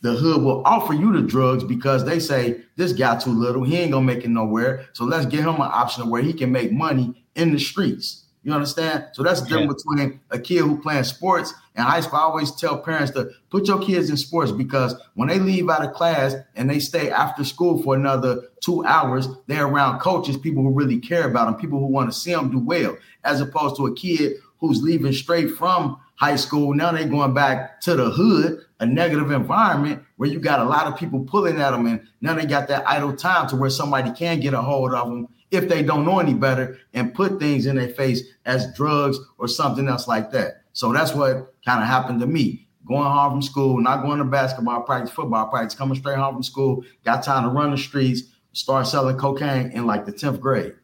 the 0.07 0.15
hood 0.15 0.43
will 0.43 0.63
offer 0.65 0.93
you 0.93 1.13
the 1.13 1.23
drugs 1.23 1.65
because 1.65 2.05
they 2.05 2.21
say 2.21 2.61
this 2.77 2.93
guy 2.93 3.17
too 3.17 3.31
little, 3.31 3.65
he 3.65 3.77
ain't 3.77 3.93
gonna 3.93 4.07
make 4.07 4.25
it 4.25 4.29
nowhere. 4.29 4.87
So 4.93 5.05
let's 5.05 5.27
give 5.27 5.41
him 5.41 5.57
an 5.57 5.63
option 5.63 6.09
where 6.11 6.23
he 6.23 6.33
can 6.33 6.53
make 6.53 6.71
money 6.71 7.25
in 7.35 7.53
the 7.53 7.59
streets. 7.59 8.26
You 8.47 8.53
understand? 8.53 9.07
So 9.11 9.25
that's 9.25 9.41
the 9.41 9.49
difference 9.49 9.83
between 9.83 10.21
a 10.31 10.39
kid 10.39 10.61
who 10.61 10.81
playing 10.81 11.03
sports 11.03 11.53
and 11.75 11.85
high 11.85 11.99
school. 11.99 12.21
I 12.21 12.23
always 12.23 12.55
tell 12.55 12.79
parents 12.79 13.11
to 13.15 13.33
put 13.51 13.67
your 13.67 13.83
kids 13.83 14.09
in 14.09 14.17
sports 14.17 14.53
because 14.53 14.95
when 15.15 15.27
they 15.27 15.41
leave 15.41 15.69
out 15.69 15.85
of 15.85 15.95
class 15.95 16.37
and 16.55 16.71
they 16.71 16.79
stay 16.79 17.11
after 17.11 17.43
school 17.43 17.83
for 17.83 17.97
another 17.97 18.43
two 18.61 18.85
hours, 18.85 19.27
they're 19.49 19.67
around 19.67 19.99
coaches, 19.99 20.39
people 20.39 20.63
who 20.63 20.71
really 20.71 21.01
care 21.01 21.29
about 21.29 21.47
them, 21.47 21.57
people 21.57 21.81
who 21.81 21.89
want 21.89 22.09
to 22.09 22.17
see 22.17 22.31
them 22.31 22.53
do 22.53 22.61
well, 22.61 22.97
as 23.25 23.41
opposed 23.41 23.75
to 23.79 23.87
a 23.87 23.95
kid 23.97 24.35
who's 24.61 24.81
leaving 24.81 25.13
straight 25.13 25.51
from 25.51 26.01
high 26.15 26.37
school. 26.37 26.73
Now 26.73 26.93
they're 26.93 27.09
going 27.09 27.35
back 27.35 27.81
to 27.81 27.97
the 27.97 28.11
hood, 28.11 28.65
a 28.79 28.87
negative 28.87 29.33
environment 29.33 30.05
where 30.19 30.29
you 30.29 30.39
got 30.39 30.61
a 30.61 30.65
lot 30.65 30.87
of 30.87 30.97
people 30.97 31.25
pulling 31.25 31.61
at 31.61 31.73
them, 31.73 31.87
and 31.87 32.01
now 32.21 32.35
they 32.35 32.47
got 32.47 32.69
that 32.69 32.89
idle 32.89 33.17
time 33.17 33.49
to 33.49 33.57
where 33.57 33.71
somebody 33.71 34.13
can 34.13 34.39
get 34.39 34.55
a 34.55 34.63
hold 34.63 34.95
of 34.95 35.09
them 35.09 35.27
if 35.51 35.69
they 35.69 35.83
don't 35.83 36.05
know 36.05 36.19
any 36.19 36.35
better 36.35 36.79
and 36.93 37.15
put 37.15 37.39
things 37.39 37.67
in 37.67 37.77
their 37.77 37.89
face 37.89 38.23
as 38.45 38.75
drugs 38.75 39.19
or 39.39 39.49
something 39.49 39.89
else 39.89 40.09
like 40.09 40.31
that. 40.33 40.63
So 40.73 40.93
that's 40.93 41.15
what 41.15 41.55
kind 41.65 41.83
of 41.83 41.89
happened 41.89 42.21
to 42.21 42.27
me. 42.27 42.69
Going 42.87 43.11
home 43.11 43.33
from 43.33 43.43
school, 43.43 43.81
not 43.81 44.03
going 44.03 44.19
to 44.19 44.25
basketball 44.25 44.83
practice, 44.83 45.11
football 45.11 45.49
practice, 45.49 45.75
coming 45.75 45.99
straight 45.99 46.19
home 46.19 46.35
from 46.35 46.43
school, 46.43 46.85
got 47.05 47.23
time 47.23 47.45
to 47.45 47.51
run 47.51 47.71
the 47.71 47.79
streets, 47.79 48.23
start 48.53 48.87
selling 48.87 49.17
cocaine 49.17 49.71
in 49.73 49.87
like 49.87 50.07
the 50.07 50.13
10th 50.13 50.41
grade. 50.41 50.75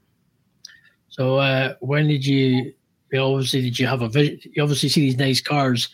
So 1.08 1.36
uh, 1.36 1.74
when 1.80 2.08
did 2.08 2.24
you, 2.24 2.72
obviously, 3.14 3.62
did 3.62 3.78
you 3.78 3.86
have 3.86 4.02
a 4.02 4.08
vision? 4.08 4.40
You 4.52 4.62
obviously 4.62 4.88
see 4.88 5.02
these 5.02 5.18
nice 5.18 5.40
cars. 5.40 5.90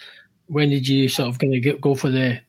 When 0.47 0.71
did 0.71 0.89
you 0.89 1.09
sort 1.09 1.29
of 1.29 1.39
kind 1.39 1.55
of 1.55 1.81
go 1.81 1.95
for 1.95 2.09
the, 2.09 2.41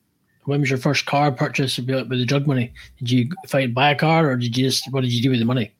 when 0.44 0.60
was 0.60 0.70
your 0.70 0.78
first 0.78 1.04
car 1.04 1.30
purchase 1.32 1.76
with 1.78 2.08
the 2.08 2.24
drug 2.24 2.46
money? 2.46 2.72
Did 2.98 3.10
you 3.10 3.28
find 3.46 3.74
buy 3.74 3.90
a 3.90 3.96
car 3.96 4.30
or 4.30 4.36
did 4.36 4.56
you 4.56 4.64
just, 4.64 4.90
what 4.92 5.02
did 5.02 5.12
you 5.12 5.20
do 5.20 5.30
with 5.30 5.40
the 5.40 5.44
money? 5.44 5.74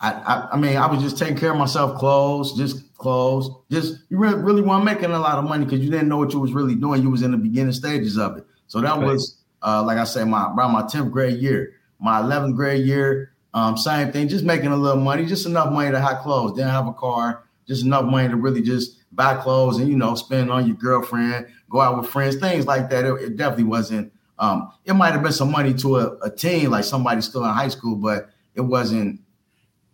I, 0.00 0.12
I, 0.12 0.48
I, 0.52 0.56
mean, 0.56 0.76
I 0.76 0.86
was 0.86 1.02
just 1.02 1.18
taking 1.18 1.36
care 1.36 1.52
of 1.52 1.56
myself, 1.56 1.98
clothes, 1.98 2.54
just 2.56 2.94
clothes. 2.96 3.50
Just 3.70 4.00
you 4.10 4.18
really, 4.18 4.36
really 4.36 4.62
weren't 4.62 4.84
making 4.84 5.10
a 5.10 5.18
lot 5.18 5.38
of 5.38 5.44
money 5.44 5.64
because 5.64 5.80
you 5.80 5.90
didn't 5.90 6.08
know 6.08 6.18
what 6.18 6.32
you 6.32 6.40
was 6.40 6.52
really 6.52 6.74
doing. 6.74 7.02
You 7.02 7.10
was 7.10 7.22
in 7.22 7.30
the 7.30 7.38
beginning 7.38 7.72
stages 7.72 8.18
of 8.18 8.36
it. 8.36 8.46
So 8.66 8.80
that 8.80 8.96
right. 8.96 9.06
was, 9.06 9.38
uh, 9.62 9.82
like 9.82 9.98
I 9.98 10.04
said, 10.04 10.28
my 10.28 10.52
around 10.52 10.72
my 10.72 10.86
tenth 10.86 11.10
grade 11.10 11.40
year, 11.40 11.74
my 11.98 12.20
eleventh 12.20 12.56
grade 12.56 12.84
year, 12.84 13.32
um, 13.54 13.78
same 13.78 14.12
thing. 14.12 14.28
Just 14.28 14.44
making 14.44 14.68
a 14.68 14.76
little 14.76 15.00
money, 15.00 15.24
just 15.24 15.46
enough 15.46 15.72
money 15.72 15.90
to 15.90 16.00
have 16.00 16.18
clothes. 16.18 16.52
Didn't 16.52 16.70
have 16.70 16.86
a 16.86 16.92
car, 16.92 17.44
just 17.66 17.84
enough 17.84 18.04
money 18.04 18.28
to 18.28 18.36
really 18.36 18.62
just 18.62 18.98
buy 19.12 19.34
clothes 19.34 19.78
and 19.78 19.88
you 19.88 19.96
know 19.96 20.14
spend 20.14 20.50
on 20.50 20.66
your 20.66 20.76
girlfriend, 20.76 21.46
go 21.70 21.80
out 21.80 21.98
with 21.98 22.10
friends, 22.10 22.36
things 22.36 22.66
like 22.66 22.90
that. 22.90 23.04
It, 23.06 23.14
it 23.22 23.36
definitely 23.36 23.64
wasn't. 23.64 24.12
Um, 24.38 24.70
it 24.84 24.92
might 24.92 25.12
have 25.12 25.22
been 25.22 25.32
some 25.32 25.50
money 25.50 25.72
to 25.72 25.96
a, 25.96 26.16
a 26.18 26.30
teen, 26.30 26.70
like 26.70 26.84
somebody 26.84 27.22
still 27.22 27.44
in 27.44 27.50
high 27.50 27.68
school, 27.68 27.96
but 27.96 28.28
it 28.54 28.60
wasn't 28.60 29.20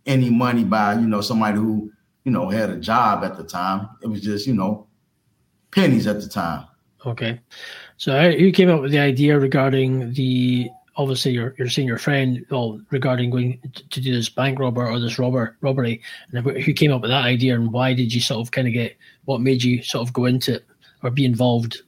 any 0.06 0.30
money 0.30 0.64
by 0.64 0.94
you 0.94 1.06
know 1.06 1.20
somebody 1.20 1.56
who 1.56 1.92
you 2.24 2.32
know 2.32 2.48
had 2.48 2.70
a 2.70 2.76
job 2.76 3.24
at 3.24 3.36
the 3.36 3.44
time. 3.44 3.88
It 4.02 4.08
was 4.08 4.20
just 4.20 4.46
you 4.46 4.54
know 4.54 4.86
pennies 5.70 6.06
at 6.06 6.20
the 6.20 6.28
time. 6.28 6.66
Okay, 7.04 7.40
so 7.96 8.28
you 8.28 8.52
came 8.52 8.70
up 8.70 8.80
with 8.80 8.92
the 8.92 8.98
idea 8.98 9.38
regarding 9.38 10.12
the 10.12 10.70
obviously 10.96 11.32
you're 11.32 11.54
you're 11.58 11.68
seeing 11.68 11.88
your 11.88 11.98
friend 11.98 12.44
well 12.50 12.80
regarding 12.90 13.30
going 13.30 13.58
to 13.90 14.00
do 14.00 14.12
this 14.12 14.28
bank 14.28 14.58
robber 14.58 14.86
or 14.86 15.00
this 15.00 15.18
robber 15.18 15.56
robbery, 15.60 16.00
and 16.30 16.44
who 16.44 16.72
came 16.72 16.92
up 16.92 17.02
with 17.02 17.10
that 17.10 17.24
idea 17.24 17.54
and 17.54 17.72
why 17.72 17.94
did 17.94 18.12
you 18.12 18.20
sort 18.20 18.46
of 18.46 18.50
kind 18.52 18.68
of 18.68 18.74
get 18.74 18.96
what 19.24 19.40
made 19.40 19.62
you 19.62 19.82
sort 19.82 20.06
of 20.06 20.12
go 20.12 20.26
into 20.26 20.54
it 20.54 20.64
or 21.02 21.10
be 21.10 21.24
involved? 21.24 21.78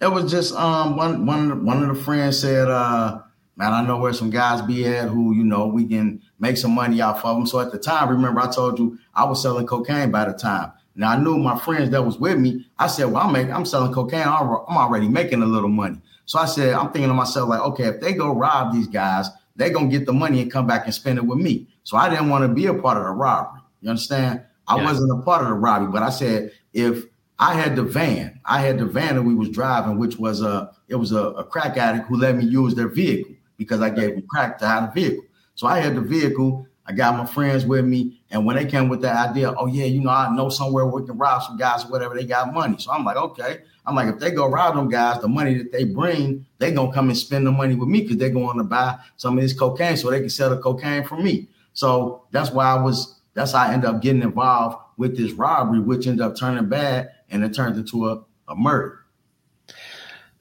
It 0.00 0.08
was 0.08 0.30
just 0.30 0.54
um 0.54 0.96
one 0.96 1.24
one 1.26 1.64
one 1.64 1.82
of 1.82 1.96
the 1.96 2.02
friends 2.02 2.38
said 2.40 2.68
uh 2.68 3.20
man, 3.56 3.72
I 3.72 3.86
know 3.86 3.98
where 3.98 4.12
some 4.12 4.30
guys 4.30 4.62
be 4.62 4.86
at 4.86 5.08
who, 5.08 5.34
you 5.34 5.44
know, 5.44 5.66
we 5.66 5.86
can 5.86 6.22
make 6.44 6.58
some 6.58 6.72
money 6.72 7.00
off 7.00 7.24
of 7.24 7.36
them. 7.36 7.46
So 7.46 7.58
at 7.58 7.72
the 7.72 7.78
time, 7.78 8.10
remember 8.10 8.40
I 8.40 8.52
told 8.52 8.78
you 8.78 8.98
I 9.14 9.24
was 9.24 9.42
selling 9.42 9.66
cocaine 9.66 10.10
by 10.10 10.26
the 10.26 10.34
time. 10.34 10.72
Now 10.94 11.10
I 11.10 11.16
knew 11.16 11.38
my 11.38 11.58
friends 11.58 11.90
that 11.90 12.04
was 12.04 12.18
with 12.18 12.38
me. 12.38 12.66
I 12.78 12.86
said, 12.86 13.06
well, 13.06 13.26
I'm 13.26 13.32
making, 13.32 13.52
I'm 13.52 13.64
selling 13.64 13.92
cocaine. 13.92 14.28
I'm 14.28 14.76
already 14.76 15.08
making 15.08 15.42
a 15.42 15.46
little 15.46 15.70
money. 15.70 16.00
So 16.26 16.38
I 16.38 16.44
said, 16.44 16.74
I'm 16.74 16.92
thinking 16.92 17.08
to 17.08 17.14
myself, 17.14 17.48
like, 17.48 17.60
okay, 17.60 17.84
if 17.84 18.00
they 18.00 18.12
go 18.12 18.34
rob 18.34 18.72
these 18.72 18.86
guys, 18.86 19.28
they're 19.56 19.70
gonna 19.70 19.88
get 19.88 20.06
the 20.06 20.12
money 20.12 20.42
and 20.42 20.52
come 20.52 20.66
back 20.66 20.84
and 20.84 20.94
spend 20.94 21.18
it 21.18 21.26
with 21.26 21.38
me. 21.38 21.66
So 21.82 21.96
I 21.96 22.08
didn't 22.10 22.28
want 22.28 22.42
to 22.42 22.48
be 22.48 22.66
a 22.66 22.74
part 22.74 22.98
of 22.98 23.04
the 23.04 23.10
robbery. 23.10 23.60
You 23.80 23.90
understand? 23.90 24.42
I 24.68 24.76
yeah. 24.76 24.84
wasn't 24.84 25.18
a 25.18 25.22
part 25.22 25.42
of 25.42 25.48
the 25.48 25.54
robbery, 25.54 25.90
but 25.90 26.02
I 26.02 26.10
said 26.10 26.52
if 26.72 27.04
I 27.38 27.54
had 27.54 27.76
the 27.76 27.82
van, 27.82 28.40
I 28.44 28.60
had 28.60 28.78
the 28.78 28.86
van 28.86 29.16
that 29.16 29.22
we 29.22 29.34
was 29.34 29.48
driving, 29.48 29.98
which 29.98 30.18
was 30.18 30.42
a 30.42 30.70
it 30.88 30.96
was 30.96 31.12
a, 31.12 31.22
a 31.42 31.44
crack 31.44 31.76
addict 31.76 32.06
who 32.06 32.16
let 32.16 32.36
me 32.36 32.44
use 32.44 32.74
their 32.74 32.88
vehicle 32.88 33.34
because 33.56 33.80
I 33.80 33.90
gave 33.90 34.14
him 34.14 34.24
crack 34.28 34.58
to 34.58 34.66
have 34.66 34.90
a 34.90 34.92
vehicle. 34.92 35.24
So 35.54 35.66
I 35.66 35.80
had 35.80 35.94
the 35.94 36.00
vehicle. 36.00 36.66
I 36.86 36.92
got 36.92 37.16
my 37.16 37.24
friends 37.24 37.64
with 37.64 37.84
me. 37.84 38.20
And 38.30 38.44
when 38.44 38.56
they 38.56 38.66
came 38.66 38.88
with 38.88 39.00
that 39.02 39.30
idea, 39.30 39.54
oh, 39.56 39.66
yeah, 39.66 39.86
you 39.86 40.02
know, 40.02 40.10
I 40.10 40.34
know 40.34 40.50
somewhere 40.50 40.84
we 40.86 41.06
can 41.06 41.16
rob 41.16 41.42
some 41.42 41.56
guys 41.56 41.84
or 41.84 41.88
whatever, 41.88 42.14
they 42.14 42.24
got 42.24 42.52
money. 42.52 42.76
So 42.78 42.92
I'm 42.92 43.04
like, 43.04 43.16
okay. 43.16 43.60
I'm 43.86 43.94
like, 43.94 44.08
if 44.08 44.18
they 44.18 44.30
go 44.30 44.48
rob 44.48 44.74
them 44.74 44.88
guys, 44.88 45.20
the 45.20 45.28
money 45.28 45.58
that 45.58 45.72
they 45.72 45.84
bring, 45.84 46.46
they 46.58 46.72
going 46.72 46.90
to 46.90 46.94
come 46.94 47.08
and 47.08 47.16
spend 47.16 47.46
the 47.46 47.52
money 47.52 47.74
with 47.74 47.88
me 47.88 48.02
because 48.02 48.16
they're 48.16 48.30
going 48.30 48.58
to 48.58 48.64
buy 48.64 48.98
some 49.16 49.38
of 49.38 49.42
this 49.42 49.58
cocaine 49.58 49.96
so 49.96 50.10
they 50.10 50.20
can 50.20 50.30
sell 50.30 50.50
the 50.50 50.58
cocaine 50.58 51.04
for 51.04 51.16
me. 51.16 51.48
So 51.72 52.24
that's 52.30 52.50
why 52.50 52.66
I 52.66 52.80
was, 52.80 53.20
that's 53.34 53.52
how 53.52 53.66
I 53.66 53.72
ended 53.72 53.88
up 53.88 54.02
getting 54.02 54.22
involved 54.22 54.78
with 54.96 55.16
this 55.16 55.32
robbery, 55.32 55.80
which 55.80 56.06
ended 56.06 56.24
up 56.24 56.36
turning 56.36 56.68
bad 56.68 57.10
and 57.30 57.44
it 57.44 57.54
turned 57.54 57.76
into 57.76 58.08
a, 58.08 58.22
a 58.48 58.54
murder. 58.54 59.03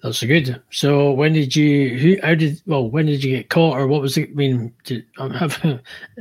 That's 0.04 0.22
good. 0.22 0.62
So 0.70 1.14
when 1.14 1.32
did 1.32 1.56
you? 1.56 1.98
Who? 1.98 2.18
How 2.22 2.36
did? 2.36 2.62
Well, 2.66 2.90
when 2.90 3.06
did 3.06 3.24
you 3.24 3.38
get 3.38 3.50
caught, 3.50 3.78
or 3.78 3.88
what 3.88 4.02
was 4.02 4.18
it? 4.18 4.36
Mean, 4.36 4.74
um, 5.18 5.32
have, 5.32 5.54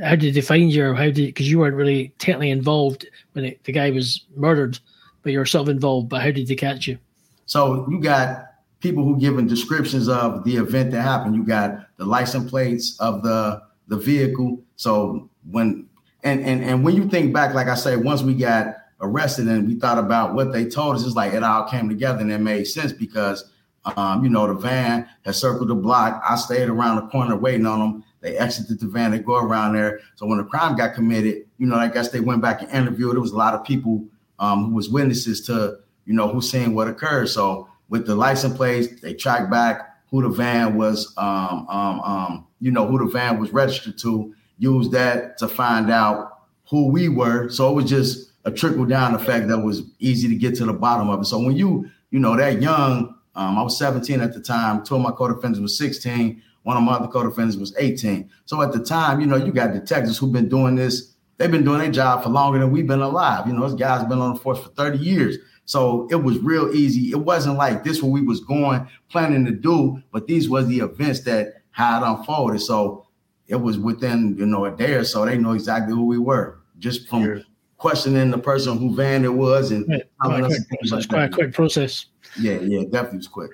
how 0.01 0.15
did 0.15 0.33
they 0.35 0.41
find 0.41 0.71
you, 0.71 0.85
or 0.85 0.93
how 0.93 1.09
did? 1.11 1.15
Because 1.15 1.51
you 1.51 1.59
weren't 1.59 1.75
really 1.75 2.13
technically 2.17 2.49
involved 2.49 3.05
when 3.33 3.43
it, 3.43 3.63
the 3.65 3.73
guy 3.73 3.91
was 3.91 4.23
murdered, 4.37 4.79
but 5.21 5.33
you're 5.33 5.45
self 5.45 5.67
involved. 5.67 6.07
But 6.07 6.21
how 6.21 6.31
did 6.31 6.47
they 6.47 6.55
catch 6.55 6.87
you? 6.87 6.97
So 7.45 7.85
you 7.89 7.99
got 7.99 8.45
people 8.79 9.03
who 9.03 9.19
giving 9.19 9.47
descriptions 9.47 10.07
of 10.07 10.45
the 10.45 10.55
event 10.55 10.91
that 10.91 11.01
happened. 11.01 11.35
You 11.35 11.43
got 11.43 11.85
the 11.97 12.05
license 12.05 12.49
plates 12.49 12.97
of 13.01 13.21
the 13.21 13.61
the 13.89 13.97
vehicle. 13.97 14.61
So 14.77 15.29
when 15.51 15.89
and 16.23 16.39
and 16.39 16.63
and 16.63 16.85
when 16.85 16.95
you 16.95 17.09
think 17.09 17.33
back, 17.33 17.53
like 17.53 17.67
I 17.67 17.75
say, 17.75 17.97
once 17.97 18.21
we 18.21 18.33
got 18.33 18.75
arrested 19.01 19.49
and 19.49 19.67
we 19.67 19.75
thought 19.75 19.97
about 19.97 20.35
what 20.35 20.53
they 20.53 20.63
told 20.63 20.95
us, 20.95 21.05
it's 21.05 21.15
like 21.15 21.33
it 21.33 21.43
all 21.43 21.67
came 21.67 21.89
together 21.89 22.21
and 22.21 22.31
it 22.31 22.37
made 22.37 22.63
sense 22.63 22.93
because 22.93 23.49
um, 23.85 24.23
you 24.23 24.29
know, 24.29 24.47
the 24.47 24.53
van 24.53 25.07
had 25.25 25.35
circled 25.35 25.69
the 25.69 25.75
block. 25.75 26.21
I 26.27 26.35
stayed 26.35 26.69
around 26.69 26.97
the 26.97 27.07
corner 27.07 27.35
waiting 27.35 27.65
on 27.65 27.79
them. 27.79 28.03
They 28.21 28.37
exited 28.37 28.79
the 28.79 28.87
van. 28.87 29.11
They 29.11 29.19
go 29.19 29.35
around 29.35 29.73
there. 29.73 29.99
So 30.15 30.25
when 30.25 30.37
the 30.37 30.45
crime 30.45 30.77
got 30.77 30.93
committed, 30.93 31.45
you 31.57 31.67
know, 31.67 31.75
I 31.75 31.89
guess 31.89 32.09
they 32.09 32.21
went 32.21 32.41
back 32.41 32.61
and 32.61 32.71
interviewed. 32.71 33.13
There 33.13 33.21
was 33.21 33.31
a 33.31 33.37
lot 33.37 33.53
of 33.53 33.65
people 33.65 34.05
um, 34.39 34.65
who 34.65 34.75
was 34.75 34.89
witnesses 34.89 35.45
to, 35.47 35.79
you 36.05 36.13
know, 36.13 36.29
who 36.29 36.41
seen 36.41 36.73
what 36.73 36.87
occurred. 36.87 37.27
So 37.29 37.67
with 37.89 38.05
the 38.05 38.15
license 38.15 38.55
plates, 38.55 39.01
they 39.01 39.13
tracked 39.13 39.51
back 39.51 39.89
who 40.09 40.21
the 40.21 40.29
van 40.29 40.77
was, 40.77 41.13
um, 41.17 41.67
um, 41.69 41.99
um, 42.01 42.47
you 42.61 42.71
know, 42.71 42.85
who 42.87 42.99
the 42.99 43.11
van 43.11 43.39
was 43.39 43.51
registered 43.51 43.97
to. 43.99 44.33
Used 44.59 44.91
that 44.91 45.37
to 45.39 45.47
find 45.47 45.91
out 45.91 46.43
who 46.69 46.87
we 46.87 47.09
were. 47.09 47.49
So 47.49 47.69
it 47.69 47.73
was 47.73 47.89
just 47.89 48.31
a 48.45 48.51
trickle 48.51 48.85
down 48.85 49.15
effect 49.15 49.47
that 49.47 49.59
was 49.59 49.83
easy 49.99 50.29
to 50.29 50.35
get 50.35 50.55
to 50.55 50.65
the 50.65 50.73
bottom 50.73 51.09
of 51.09 51.21
it. 51.21 51.25
So 51.25 51.39
when 51.39 51.55
you, 51.55 51.89
you 52.11 52.19
know, 52.19 52.37
that 52.37 52.61
young 52.61 53.15
um, 53.35 53.57
I 53.57 53.63
was 53.63 53.77
17 53.77 54.21
at 54.21 54.33
the 54.33 54.39
time. 54.39 54.83
Two 54.83 54.95
of 54.95 55.01
my 55.01 55.11
co-defendants 55.11 55.59
was 55.59 55.77
16. 55.77 56.41
One 56.63 56.77
of 56.77 56.83
my 56.83 56.93
other 56.93 57.07
co-defendants 57.07 57.57
was 57.57 57.75
18. 57.77 58.29
So 58.45 58.61
at 58.61 58.71
the 58.71 58.83
time, 58.83 59.19
you 59.19 59.27
know, 59.27 59.35
you 59.35 59.51
got 59.51 59.73
detectives 59.73 60.17
who've 60.17 60.31
been 60.31 60.49
doing 60.49 60.75
this. 60.75 61.13
They've 61.37 61.51
been 61.51 61.65
doing 61.65 61.79
their 61.79 61.91
job 61.91 62.23
for 62.23 62.29
longer 62.29 62.59
than 62.59 62.71
we've 62.71 62.87
been 62.87 63.01
alive. 63.01 63.47
You 63.47 63.53
know, 63.53 63.67
this 63.67 63.73
guy's 63.73 64.05
been 64.05 64.19
on 64.19 64.35
the 64.35 64.39
force 64.39 64.59
for 64.59 64.69
30 64.69 64.99
years. 64.99 65.37
So 65.65 66.07
it 66.11 66.15
was 66.15 66.37
real 66.39 66.73
easy. 66.73 67.11
It 67.11 67.19
wasn't 67.19 67.57
like 67.57 67.83
this 67.83 68.03
what 68.03 68.11
we 68.11 68.21
was 68.21 68.39
going 68.41 68.87
planning 69.09 69.45
to 69.45 69.51
do, 69.51 70.01
but 70.11 70.27
these 70.27 70.49
was 70.49 70.67
the 70.67 70.79
events 70.79 71.21
that 71.21 71.61
had 71.71 72.03
unfolded. 72.03 72.61
So 72.61 73.07
it 73.47 73.55
was 73.55 73.79
within, 73.79 74.35
you 74.37 74.45
know, 74.45 74.65
a 74.65 74.71
day 74.71 74.93
or 74.93 75.03
so. 75.03 75.25
They 75.25 75.37
know 75.37 75.53
exactly 75.53 75.93
who 75.93 76.05
we 76.05 76.17
were 76.17 76.59
just 76.79 77.07
from 77.07 77.23
sure. 77.23 77.41
questioning 77.77 78.29
the 78.29 78.37
person 78.37 78.77
who 78.77 78.93
van 78.95 79.23
it 79.23 79.33
was 79.33 79.71
and 79.71 79.87
right. 79.89 80.03
quite, 80.19 80.43
quick, 80.43 81.09
quite 81.09 81.23
a 81.23 81.29
quick 81.29 81.53
process. 81.53 82.05
Yeah, 82.39 82.59
yeah, 82.61 82.83
definitely 82.83 83.17
was 83.17 83.27
quick. 83.27 83.51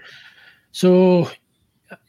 So 0.72 1.30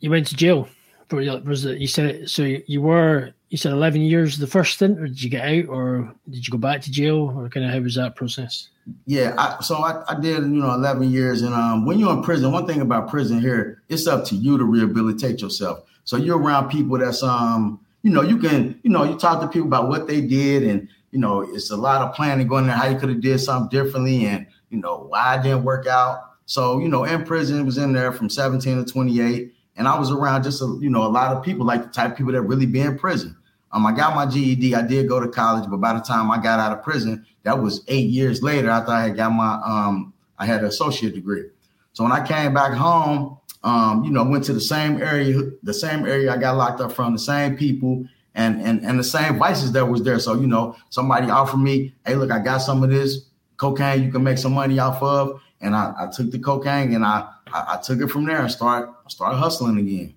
you 0.00 0.10
went 0.10 0.26
to 0.28 0.36
jail 0.36 0.68
for 1.10 1.16
was 1.44 1.64
it? 1.64 1.78
You 1.78 1.88
said 1.88 2.30
so. 2.30 2.44
You 2.44 2.80
were 2.80 3.32
you 3.48 3.58
said 3.58 3.72
eleven 3.72 4.00
years 4.00 4.38
the 4.38 4.46
first 4.46 4.74
stint, 4.74 4.98
or 4.98 5.08
did 5.08 5.22
you 5.22 5.28
get 5.28 5.44
out, 5.44 5.68
or 5.68 6.14
did 6.30 6.46
you 6.46 6.52
go 6.52 6.58
back 6.58 6.80
to 6.82 6.90
jail, 6.90 7.34
or 7.36 7.48
kind 7.48 7.66
of 7.66 7.72
how 7.72 7.80
was 7.80 7.96
that 7.96 8.14
process? 8.14 8.68
Yeah, 9.06 9.34
I, 9.36 9.62
so 9.62 9.78
I, 9.78 10.02
I 10.08 10.18
did 10.18 10.42
you 10.42 10.62
know 10.62 10.72
eleven 10.72 11.10
years, 11.10 11.42
and 11.42 11.52
um, 11.52 11.84
when 11.84 11.98
you're 11.98 12.12
in 12.12 12.22
prison, 12.22 12.52
one 12.52 12.66
thing 12.66 12.80
about 12.80 13.10
prison 13.10 13.40
here, 13.40 13.82
it's 13.88 14.06
up 14.06 14.24
to 14.26 14.36
you 14.36 14.56
to 14.56 14.64
rehabilitate 14.64 15.42
yourself. 15.42 15.82
So 16.04 16.16
you're 16.16 16.38
around 16.38 16.70
people 16.70 16.96
that's 16.98 17.22
um, 17.22 17.80
you 18.02 18.10
know, 18.10 18.22
you 18.22 18.38
can 18.38 18.78
you 18.84 18.90
know 18.90 19.02
you 19.02 19.18
talk 19.18 19.40
to 19.40 19.48
people 19.48 19.66
about 19.66 19.88
what 19.88 20.06
they 20.06 20.20
did, 20.20 20.62
and 20.62 20.88
you 21.10 21.18
know 21.18 21.40
it's 21.40 21.70
a 21.70 21.76
lot 21.76 22.02
of 22.02 22.14
planning 22.14 22.46
going 22.46 22.68
there, 22.68 22.76
how 22.76 22.88
you 22.88 22.98
could 22.98 23.08
have 23.08 23.20
did 23.20 23.40
something 23.40 23.68
differently, 23.68 24.26
and 24.26 24.46
you 24.70 24.78
know 24.78 25.06
why 25.08 25.36
it 25.38 25.42
didn't 25.42 25.64
work 25.64 25.88
out 25.88 26.29
So, 26.50 26.80
you 26.80 26.88
know, 26.88 27.04
in 27.04 27.22
prison, 27.22 27.64
was 27.64 27.78
in 27.78 27.92
there 27.92 28.10
from 28.10 28.28
17 28.28 28.84
to 28.84 28.92
28. 28.92 29.54
And 29.76 29.86
I 29.86 29.96
was 29.96 30.10
around 30.10 30.42
just, 30.42 30.60
a, 30.60 30.78
you 30.80 30.90
know, 30.90 31.06
a 31.06 31.06
lot 31.06 31.30
of 31.30 31.44
people, 31.44 31.64
like 31.64 31.84
the 31.84 31.90
type 31.90 32.10
of 32.10 32.16
people 32.16 32.32
that 32.32 32.42
really 32.42 32.66
be 32.66 32.80
in 32.80 32.98
prison. 32.98 33.36
Um, 33.70 33.86
I 33.86 33.92
got 33.92 34.16
my 34.16 34.26
GED. 34.26 34.74
I 34.74 34.82
did 34.82 35.08
go 35.08 35.20
to 35.20 35.28
college, 35.28 35.70
but 35.70 35.76
by 35.76 35.92
the 35.92 36.00
time 36.00 36.28
I 36.28 36.42
got 36.42 36.58
out 36.58 36.76
of 36.76 36.82
prison, 36.82 37.24
that 37.44 37.62
was 37.62 37.84
eight 37.86 38.10
years 38.10 38.42
later 38.42 38.68
after 38.68 38.90
I 38.90 39.04
had 39.04 39.16
got 39.16 39.30
my, 39.30 39.60
um, 39.64 40.12
I 40.38 40.46
had 40.46 40.62
an 40.62 40.66
associate 40.66 41.14
degree. 41.14 41.44
So 41.92 42.02
when 42.02 42.12
I 42.12 42.26
came 42.26 42.52
back 42.52 42.72
home, 42.72 43.38
um, 43.62 44.02
you 44.02 44.10
know, 44.10 44.24
went 44.24 44.42
to 44.46 44.52
the 44.52 44.60
same 44.60 45.00
area, 45.00 45.40
the 45.62 45.72
same 45.72 46.04
area 46.04 46.32
I 46.34 46.36
got 46.36 46.56
locked 46.56 46.80
up 46.80 46.90
from, 46.90 47.12
the 47.12 47.20
same 47.20 47.56
people, 47.56 48.06
and 48.34 48.60
and 48.60 48.84
and 48.84 48.98
the 48.98 49.04
same 49.04 49.38
vices 49.38 49.70
that 49.72 49.86
was 49.86 50.02
there. 50.02 50.18
So 50.18 50.34
you 50.34 50.48
know, 50.48 50.74
somebody 50.88 51.30
offered 51.30 51.58
me, 51.58 51.94
hey, 52.04 52.16
look, 52.16 52.32
I 52.32 52.40
got 52.40 52.58
some 52.58 52.82
of 52.82 52.90
this 52.90 53.29
cocaine 53.60 54.02
you 54.02 54.10
can 54.10 54.24
make 54.24 54.38
some 54.38 54.54
money 54.54 54.78
off 54.78 55.02
of, 55.02 55.40
and 55.60 55.76
I, 55.76 55.92
I 56.00 56.06
took 56.06 56.30
the 56.30 56.38
cocaine 56.38 56.94
and 56.94 57.04
I, 57.04 57.28
I, 57.52 57.74
I 57.74 57.80
took 57.82 58.00
it 58.00 58.08
from 58.08 58.24
there 58.24 58.40
and 58.40 58.50
start 58.50 58.90
start 59.08 59.36
hustling 59.36 59.78
again. 59.78 60.14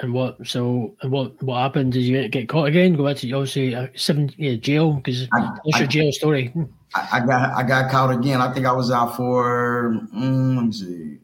And 0.00 0.12
what? 0.12 0.46
So, 0.46 0.94
and 1.02 1.10
what? 1.10 1.42
What 1.42 1.60
happened? 1.60 1.92
Did 1.92 2.02
you 2.02 2.28
get 2.28 2.48
caught 2.48 2.68
again? 2.68 2.94
Go 2.94 3.04
back 3.06 3.16
to 3.18 3.32
obviously 3.32 3.74
uh, 3.74 3.88
seven 3.96 4.30
yeah, 4.36 4.54
jail 4.54 4.92
because 4.94 5.28
what's 5.64 5.78
your 5.78 5.88
jail 5.88 6.12
story? 6.12 6.52
I, 6.94 7.08
I, 7.12 7.26
got 7.26 7.50
I 7.50 7.62
got 7.64 7.90
caught 7.90 8.16
again. 8.16 8.40
I 8.40 8.52
think 8.52 8.66
I 8.66 8.72
was 8.72 8.90
out 8.90 9.16
for 9.16 10.00
mm, 10.14 10.56
let 10.56 10.66
me 10.66 10.72
see. 10.72 11.18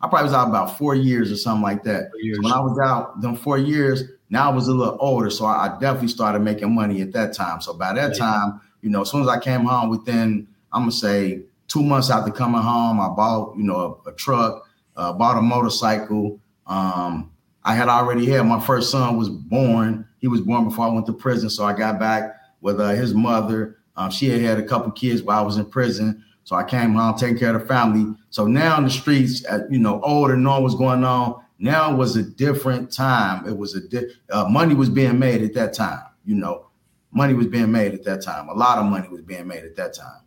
I 0.00 0.08
probably 0.08 0.24
was 0.24 0.34
out 0.34 0.48
about 0.48 0.78
four 0.78 0.96
years 0.96 1.30
or 1.30 1.36
something 1.36 1.62
like 1.62 1.84
that. 1.84 2.10
So 2.10 2.42
when 2.42 2.52
I 2.52 2.58
was 2.58 2.78
out, 2.80 3.20
them 3.20 3.36
four 3.36 3.56
years, 3.56 4.02
now 4.30 4.50
I 4.50 4.52
was 4.52 4.66
a 4.66 4.74
little 4.74 4.96
older, 4.98 5.30
so 5.30 5.44
I, 5.44 5.66
I 5.66 5.78
definitely 5.78 6.08
started 6.08 6.40
making 6.40 6.74
money 6.74 7.02
at 7.02 7.12
that 7.12 7.34
time. 7.34 7.60
So 7.60 7.72
by 7.72 7.92
that 7.92 8.08
right. 8.08 8.18
time, 8.18 8.60
you 8.82 8.90
know, 8.90 9.02
as 9.02 9.10
soon 9.10 9.22
as 9.22 9.28
I 9.28 9.38
came 9.38 9.64
home, 9.64 9.88
within 9.88 10.46
I'm 10.72 10.82
gonna 10.82 10.92
say 10.92 11.42
two 11.68 11.82
months 11.82 12.10
after 12.10 12.30
coming 12.30 12.60
home, 12.60 13.00
I 13.00 13.08
bought 13.08 13.56
you 13.56 13.62
know 13.62 14.00
a, 14.04 14.10
a 14.10 14.12
truck, 14.12 14.68
uh, 14.96 15.12
bought 15.12 15.38
a 15.38 15.42
motorcycle. 15.42 16.38
Um, 16.66 17.30
I 17.64 17.74
had 17.74 17.88
already 17.88 18.26
had 18.26 18.42
my 18.42 18.60
first 18.60 18.90
son 18.90 19.16
was 19.16 19.28
born. 19.28 20.06
He 20.18 20.28
was 20.28 20.40
born 20.40 20.64
before 20.68 20.86
I 20.86 20.90
went 20.90 21.06
to 21.06 21.12
prison, 21.12 21.48
so 21.48 21.64
I 21.64 21.72
got 21.72 21.98
back 21.98 22.36
with 22.60 22.80
uh, 22.80 22.90
his 22.90 23.14
mother. 23.14 23.78
Um, 23.96 24.10
she 24.10 24.28
had 24.28 24.40
had 24.40 24.58
a 24.58 24.62
couple 24.66 24.90
kids 24.92 25.22
while 25.22 25.38
I 25.38 25.42
was 25.42 25.58
in 25.58 25.66
prison, 25.66 26.24
so 26.44 26.56
I 26.56 26.64
came 26.64 26.94
home 26.94 27.16
taking 27.16 27.38
care 27.38 27.54
of 27.54 27.60
the 27.60 27.66
family. 27.66 28.14
So 28.30 28.46
now 28.46 28.78
in 28.78 28.84
the 28.84 28.90
streets, 28.90 29.44
uh, 29.46 29.60
you 29.70 29.78
know, 29.78 30.00
older, 30.02 30.36
knowing 30.36 30.62
what's 30.62 30.74
going 30.74 31.04
on. 31.04 31.40
Now 31.58 31.94
was 31.94 32.16
a 32.16 32.24
different 32.24 32.92
time. 32.92 33.46
It 33.46 33.56
was 33.56 33.76
a 33.76 33.88
di- 33.88 34.08
uh, 34.30 34.46
money 34.48 34.74
was 34.74 34.90
being 34.90 35.20
made 35.20 35.42
at 35.42 35.54
that 35.54 35.72
time. 35.74 36.02
You 36.24 36.34
know, 36.34 36.66
money 37.12 37.34
was 37.34 37.46
being 37.46 37.70
made 37.70 37.94
at 37.94 38.04
that 38.04 38.22
time. 38.22 38.48
A 38.48 38.54
lot 38.54 38.78
of 38.78 38.86
money 38.86 39.08
was 39.08 39.22
being 39.22 39.46
made 39.46 39.64
at 39.64 39.76
that 39.76 39.94
time. 39.94 40.20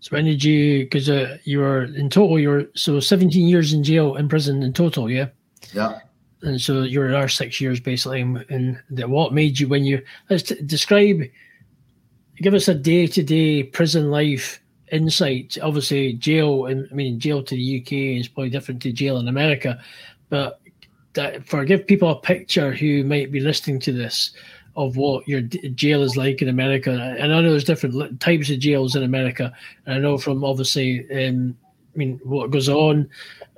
So 0.00 0.10
when 0.10 0.24
did 0.24 0.44
you? 0.44 0.84
Because 0.84 1.08
uh, 1.08 1.38
you 1.44 1.60
were 1.60 1.84
in 1.84 2.10
total, 2.10 2.38
you 2.38 2.48
were 2.50 2.70
so 2.74 3.00
17 3.00 3.46
years 3.46 3.72
in 3.72 3.82
jail, 3.82 4.16
in 4.16 4.28
prison 4.28 4.62
in 4.62 4.72
total, 4.72 5.10
yeah. 5.10 5.28
Yeah 5.72 6.00
and 6.44 6.60
so 6.60 6.82
you 6.82 7.00
were 7.00 7.10
there 7.10 7.28
six 7.28 7.60
years 7.60 7.80
basically. 7.80 8.20
And 8.20 8.80
the, 8.90 9.08
what 9.08 9.32
made 9.32 9.58
you 9.58 9.66
when 9.66 9.84
you 9.84 10.02
let's 10.30 10.44
t- 10.44 10.62
describe, 10.62 11.22
give 12.36 12.54
us 12.54 12.68
a 12.68 12.74
day 12.74 13.06
to 13.08 13.22
day 13.22 13.62
prison 13.62 14.10
life 14.10 14.60
insight. 14.92 15.58
Obviously, 15.60 16.12
jail 16.14 16.66
and 16.66 16.86
I 16.90 16.94
mean 16.94 17.18
jail 17.18 17.42
to 17.42 17.54
the 17.54 17.80
UK 17.80 17.92
is 18.20 18.28
probably 18.28 18.50
different 18.50 18.82
to 18.82 18.92
jail 18.92 19.18
in 19.18 19.28
America, 19.28 19.80
but 20.28 20.60
that, 21.14 21.46
for 21.46 21.64
give 21.64 21.86
people 21.86 22.10
a 22.10 22.20
picture 22.20 22.72
who 22.72 23.04
might 23.04 23.32
be 23.32 23.40
listening 23.40 23.80
to 23.80 23.92
this 23.92 24.32
of 24.76 24.96
what 24.96 25.26
your 25.28 25.40
jail 25.40 26.02
is 26.02 26.16
like 26.16 26.42
in 26.42 26.48
America. 26.48 26.90
And 27.18 27.32
I 27.32 27.40
know 27.40 27.50
there's 27.50 27.64
different 27.64 28.20
types 28.20 28.50
of 28.50 28.58
jails 28.58 28.96
in 28.96 29.02
America. 29.02 29.52
And 29.86 29.94
I 29.94 29.98
know 29.98 30.18
from 30.18 30.44
obviously, 30.44 31.00
um, 31.10 31.56
I 31.94 31.96
mean, 31.96 32.20
what 32.24 32.50
goes 32.50 32.68
on 32.68 33.08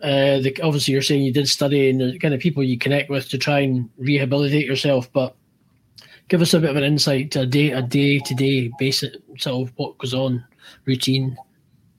uh, 0.03 0.41
the, 0.41 0.55
obviously, 0.63 0.93
you're 0.93 1.03
saying 1.03 1.23
you 1.23 1.33
did 1.33 1.49
study 1.49 1.89
and 1.89 2.01
the 2.01 2.19
kind 2.19 2.35
of 2.35 2.41
people 2.41 2.63
you 2.63 2.77
connect 2.77 3.09
with 3.09 3.29
to 3.31 3.39
try 3.39 3.61
and 3.61 3.89
rehabilitate 3.97 4.67
yourself, 4.67 5.11
but 5.13 5.35
give 6.29 6.43
us 6.43 6.53
a 6.53 6.61
bit 6.61 6.71
of 6.71 6.77
an 6.77 6.85
insight 6.85 7.31
to 7.31 7.41
a 7.41 7.47
day, 7.47 7.71
a 7.71 7.81
day 7.81 8.19
to 8.19 8.35
day 8.35 8.71
basis, 8.79 9.17
sort 9.39 9.69
of 9.69 9.75
what 9.77 9.97
goes 9.99 10.13
on, 10.13 10.45
routine. 10.85 11.37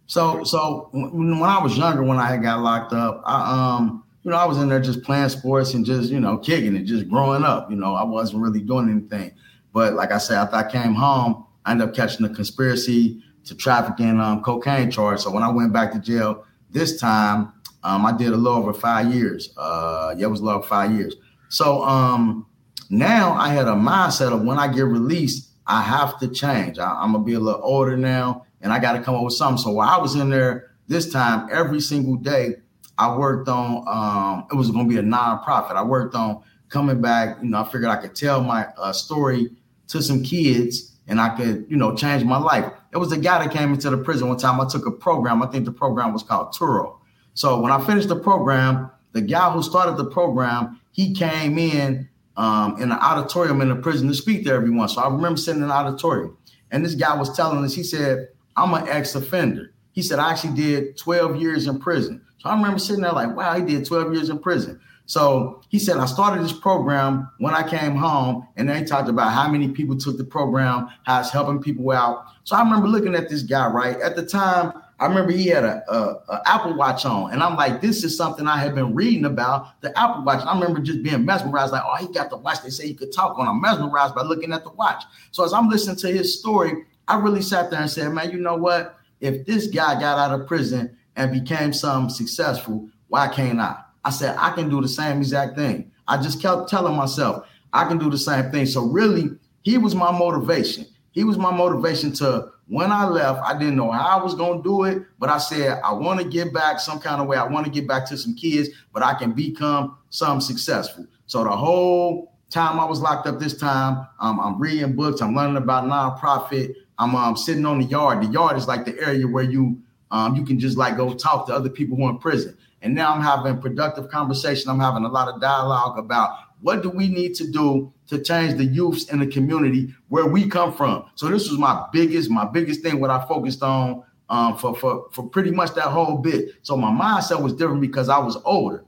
So, 0.06 0.44
so 0.44 0.90
when 0.94 1.42
I 1.42 1.62
was 1.62 1.78
younger, 1.78 2.04
when 2.04 2.18
I 2.18 2.38
got 2.38 2.62
locked 2.62 2.94
up, 2.94 3.24
I 3.26 3.78
um, 3.78 4.04
you 4.28 4.32
know, 4.32 4.40
I 4.40 4.46
was 4.46 4.58
in 4.58 4.68
there 4.68 4.82
just 4.82 5.04
playing 5.04 5.30
sports 5.30 5.74
and 5.74 5.86
just 5.86 6.12
you 6.12 6.20
know 6.20 6.38
kicking 6.38 6.76
it, 6.76 6.84
just 6.84 7.08
growing 7.08 7.46
up. 7.46 7.72
You 7.72 7.78
know, 7.78 7.96
I 7.96 8.04
wasn't 8.04 8.44
really 8.44 8.60
doing 8.60 8.90
anything. 8.90 9.32
But 9.72 9.94
like 9.94 10.12
I 10.12 10.18
said, 10.18 10.38
after 10.38 10.58
I 10.58 10.70
came 10.70 10.94
home, 10.94 11.46
I 11.63 11.72
ended 11.72 11.88
up 11.88 11.96
catching 11.96 12.26
a 12.26 12.30
conspiracy 12.30 13.24
to 13.46 13.56
trafficking 13.56 14.20
um, 14.20 14.44
cocaine 14.44 14.92
charge. 14.92 15.22
So 15.22 15.32
when 15.32 15.44
I 15.44 15.50
went 15.50 15.72
back 15.72 15.94
to 15.94 16.00
jail 16.00 16.44
this 16.70 17.00
time, 17.00 17.54
um, 17.84 18.06
I 18.06 18.12
did 18.18 18.34
a 18.34 18.36
little 18.36 18.60
over 18.60 18.74
five 18.74 19.16
years. 19.16 19.54
Uh, 19.56 20.13
yeah, 20.18 20.26
it 20.26 20.30
was 20.30 20.42
a 20.42 20.44
little 20.44 20.60
over 20.60 20.68
five 20.68 20.92
years. 20.92 21.16
So 21.48 21.84
um, 21.84 22.48
now 22.90 23.32
I 23.32 23.54
had 23.54 23.70
a 23.70 23.76
mindset 23.76 24.34
of 24.34 24.42
when 24.42 24.60
I 24.60 24.68
get 24.68 24.84
released, 24.84 25.52
I 25.68 25.82
have 25.82 26.20
to 26.20 26.28
change. 26.28 26.80
I, 26.80 27.02
am 27.02 27.13
gonna 27.13 27.24
be 27.24 27.36
a 27.36 27.40
little 27.40 27.62
older 27.63 27.96
now, 27.96 28.46
and 28.60 28.74
I 28.74 28.80
got 28.80 28.92
to 28.98 29.02
come 29.02 29.16
up 29.16 29.24
with 29.24 29.36
something. 29.36 29.63
So 29.63 29.72
while 29.72 29.88
I 29.88 30.02
was 30.02 30.16
in 30.16 30.30
there 30.30 30.72
this 30.90 31.13
time, 31.13 31.48
every 31.50 31.80
single 31.80 32.18
day, 32.18 32.56
I 32.98 33.16
worked 33.16 33.48
on. 33.48 33.84
Um, 33.88 34.48
it 34.52 34.56
was 34.56 34.72
gonna 34.72 34.88
be 34.88 34.98
a 34.98 35.04
nonprofit. 35.04 35.76
I 35.76 35.84
worked 35.84 36.16
on 36.16 36.42
coming 36.70 37.02
back. 37.02 37.38
You 37.42 37.50
know, 37.50 37.62
I 37.62 37.64
figured 37.66 37.86
I 37.86 37.98
could 37.98 38.16
tell 38.16 38.42
my 38.42 38.68
uh, 38.78 38.94
story 38.94 39.52
to 39.88 40.02
some 40.02 40.24
kids, 40.24 40.96
and 41.08 41.22
I 41.22 41.30
could, 41.30 41.66
you 41.70 41.78
know, 41.78 41.96
change 41.96 42.24
my 42.24 42.38
life. 42.38 42.72
It 42.94 42.98
was 42.98 43.12
a 43.12 43.18
guy 43.18 43.44
that 43.44 43.54
came 43.54 43.74
into 43.74 43.90
the 43.90 43.98
prison 43.98 44.28
one 44.28 44.38
time. 44.38 44.60
I 44.60 44.68
took 44.68 44.86
a 44.86 44.92
program. 44.92 45.42
I 45.42 45.48
think 45.48 45.66
the 45.66 45.72
program 45.72 46.14
was 46.14 46.24
called 46.24 46.54
Turo 46.54 46.98
so 47.38 47.60
when 47.60 47.72
I 47.72 47.80
finished 47.86 48.08
the 48.08 48.16
program, 48.16 48.90
the 49.12 49.22
guy 49.22 49.52
who 49.52 49.62
started 49.62 49.96
the 49.96 50.10
program, 50.10 50.82
he 50.92 51.14
came 51.14 51.60
in 51.60 52.10
um, 52.36 52.82
in 52.82 52.90
the 52.90 52.96
auditorium 52.96 53.62
in 53.62 53.70
the 53.70 53.76
prison 53.76 54.08
to 54.08 54.16
speak 54.16 54.44
to 54.46 54.52
everyone. 54.52 54.90
So 54.90 55.02
I 55.02 55.08
remember 55.08 55.38
sitting 55.38 55.62
in 55.62 55.68
the 55.68 55.74
auditorium, 55.74 56.36
and 56.72 56.84
this 56.84 56.96
guy 56.96 57.16
was 57.16 57.36
telling 57.38 57.64
us, 57.64 57.76
he 57.76 57.84
said, 57.84 58.30
I'm 58.56 58.74
an 58.74 58.88
ex-offender. 58.88 59.72
He 59.92 60.02
said, 60.02 60.18
I 60.18 60.32
actually 60.32 60.56
did 60.56 60.98
12 60.98 61.40
years 61.40 61.68
in 61.68 61.78
prison. 61.78 62.26
I 62.48 62.56
remember 62.56 62.80
sitting 62.80 63.02
there 63.02 63.12
like, 63.12 63.36
wow, 63.36 63.56
he 63.56 63.64
did 63.64 63.86
12 63.86 64.14
years 64.14 64.30
in 64.30 64.40
prison. 64.40 64.80
So 65.08 65.62
he 65.70 65.80
said, 65.80 65.98
I 65.98 66.06
started 66.06 66.44
this 66.44 66.52
program 66.52 67.30
when 67.38 67.54
I 67.54 67.68
came 67.68 67.96
home, 67.96 68.46
and 68.58 68.70
they 68.70 68.84
talked 68.84 69.08
about 69.08 69.32
how 69.32 69.50
many 69.50 69.70
people 69.70 69.98
took 69.98 70.18
the 70.18 70.26
program, 70.26 70.90
how 71.06 71.22
it's 71.22 71.32
helping 71.32 71.62
people 71.62 71.92
out. 71.92 72.26
So 72.44 72.58
I 72.58 72.62
remember 72.62 72.90
looking 72.90 73.16
at 73.16 73.30
this 73.30 73.42
guy, 73.42 73.68
right? 73.68 73.98
At 74.02 74.18
the 74.18 74.26
time, 74.26 74.74
I 75.00 75.06
remember 75.06 75.32
he 75.32 75.48
had 75.48 75.64
a, 75.64 75.82
a, 75.90 76.22
a, 76.28 76.42
Apple 76.46 76.76
Watch 76.76 77.06
on, 77.06 77.32
and 77.32 77.42
I'm 77.42 77.56
like, 77.56 77.80
this 77.80 78.04
is 78.04 78.18
something 78.18 78.48
I 78.48 78.58
had 78.58 78.76
been 78.76 78.94
reading 78.96 79.24
about 79.24 79.80
the 79.82 79.98
Apple 79.98 80.24
Watch. 80.24 80.46
I 80.46 80.54
remember 80.54 80.82
just 80.82 81.04
being 81.04 81.24
mesmerized, 81.24 81.72
like, 81.72 81.84
oh, 81.86 81.96
he 81.96 82.12
got 82.12 82.30
the 82.30 82.38
watch. 82.38 82.62
They 82.62 82.70
say 82.70 82.88
he 82.88 82.94
could 82.94 83.14
talk 83.14 83.40
on. 83.40 83.48
I'm 83.48 83.62
mesmerized 83.62 84.14
by 84.14 84.24
looking 84.24 84.52
at 84.52 84.66
the 84.66 84.72
watch. 84.72 85.04
So 85.32 85.46
as 85.46 85.54
I'm 85.54 85.70
listening 85.70 85.98
to 85.98 86.08
his 86.08 86.38
story, 86.38 86.84
I 87.08 87.18
really 87.18 87.42
sat 87.42 87.72
there 87.72 87.80
and 87.80 87.90
said, 87.90 88.12
man, 88.12 88.32
you 88.32 88.40
know 88.40 88.58
what? 88.58 88.98
If 89.22 89.46
this 89.46 89.68
guy 89.68 90.00
got 90.00 90.18
out 90.18 90.38
of 90.38 90.48
prison 90.48 90.98
and 91.17 91.32
became 91.32 91.73
some 91.73 92.10
successful, 92.10 92.88
why 93.10 93.27
can't 93.27 93.60
I? 93.60 93.75
I 94.06 94.12
said 94.12 94.36
I 94.39 94.51
can 94.51 94.69
do 94.69 94.82
the 94.82 94.88
same 94.88 95.17
exact 95.17 95.58
thing. 95.58 95.91
I 96.08 96.21
just 96.21 96.41
kept 96.41 96.69
telling 96.69 96.95
myself 96.95 97.45
I 97.73 97.86
can 97.86 97.97
do 97.97 98.10
the 98.10 98.17
same 98.17 98.49
thing. 98.51 98.65
So 98.65 98.84
really, 98.84 99.32
he 99.63 99.77
was 99.77 99.93
my 99.93 100.17
motivation. 100.17 100.86
He 101.12 101.25
was 101.25 101.38
my 101.38 101.51
motivation 101.51 102.13
to 102.13 102.51
when 102.69 102.91
I 102.91 103.06
left, 103.06 103.41
I 103.43 103.58
didn't 103.58 103.77
know 103.77 103.91
how 103.91 104.19
I 104.19 104.23
was 104.23 104.36
going 104.36 104.62
to 104.62 104.63
do 104.63 104.84
it, 104.84 105.03
but 105.19 105.30
I 105.30 105.38
said, 105.38 105.80
I 105.84 105.93
want 105.93 106.19
to 106.19 106.27
get 106.27 106.53
back 106.53 106.80
some 106.80 106.99
kind 106.99 107.21
of 107.21 107.27
way. 107.27 107.38
I 107.38 107.47
want 107.47 107.65
to 107.65 107.71
get 107.71 107.88
back 107.88 108.06
to 108.08 108.17
some 108.17 108.36
kids, 108.36 108.69
but 108.93 109.03
I 109.03 109.13
can 109.13 109.32
become 109.32 109.97
some 110.10 110.41
successful. 110.41 111.06
So 111.27 111.43
the 111.43 111.49
whole 111.49 112.34
time 112.49 112.80
I 112.80 112.86
was 112.86 112.99
locked 112.99 113.25
up 113.25 113.39
this 113.39 113.58
time, 113.58 114.06
um, 114.19 114.39
I'm 114.39 114.60
reading 114.60 114.95
books, 114.95 115.21
I'm 115.21 115.34
learning 115.34 115.58
about 115.58 115.86
nonprofit. 115.86 116.73
I'm 116.99 117.15
um, 117.15 117.38
sitting 117.38 117.65
on 117.65 117.80
the 117.80 117.86
yard. 117.86 118.23
The 118.23 118.27
yard 118.27 118.58
is 118.58 118.67
like 118.67 118.86
the 118.86 118.99
area 118.99 119.27
where 119.27 119.43
you 119.43 119.80
um, 120.12 120.36
you 120.36 120.46
can 120.46 120.60
just 120.60 120.78
like 120.78 120.98
go 120.98 121.13
talk 121.13 121.48
to 121.48 121.54
other 121.54 121.70
people 121.70 121.98
who 121.98 122.06
are 122.06 122.12
in 122.12 122.17
prison. 122.17 122.58
And 122.82 122.93
now 122.93 123.13
I'm 123.13 123.22
having 123.22 123.60
productive 123.60 124.10
conversation. 124.10 124.70
I'm 124.70 124.80
having 124.80 125.04
a 125.04 125.10
lot 125.10 125.28
of 125.28 125.41
dialogue 125.41 125.98
about 125.98 126.38
what 126.62 126.84
do 126.84 126.89
we 126.89 127.08
need 127.08 127.36
to 127.36 127.48
do 127.52 127.91
to 128.08 128.22
change 128.22 128.58
the 128.58 128.65
youths 128.65 129.12
in 129.12 129.20
the 129.20 129.28
community 129.28 129.93
where 130.10 130.26
we 130.26 130.48
come 130.48 130.74
from? 130.74 131.06
So 131.15 131.28
this 131.28 131.50
was 131.50 131.60
my 131.60 131.88
biggest, 131.91 132.30
my 132.30 132.46
biggest 132.46 132.82
thing. 132.82 133.00
What 133.00 133.10
I 133.10 133.26
focused 133.28 133.63
on 133.63 134.04
um, 134.30 134.58
for 134.58 134.76
for 134.76 135.08
for 135.12 135.28
pretty 135.28 135.52
much 135.52 135.74
that 135.76 135.86
whole 135.86 136.17
bit. 136.17 136.50
So 136.62 136.78
my 136.78 136.91
mindset 136.91 137.41
was 137.41 137.54
different 137.54 137.82
because 137.82 138.10
I 138.10 138.17
was 138.17 138.38
older. 138.46 138.84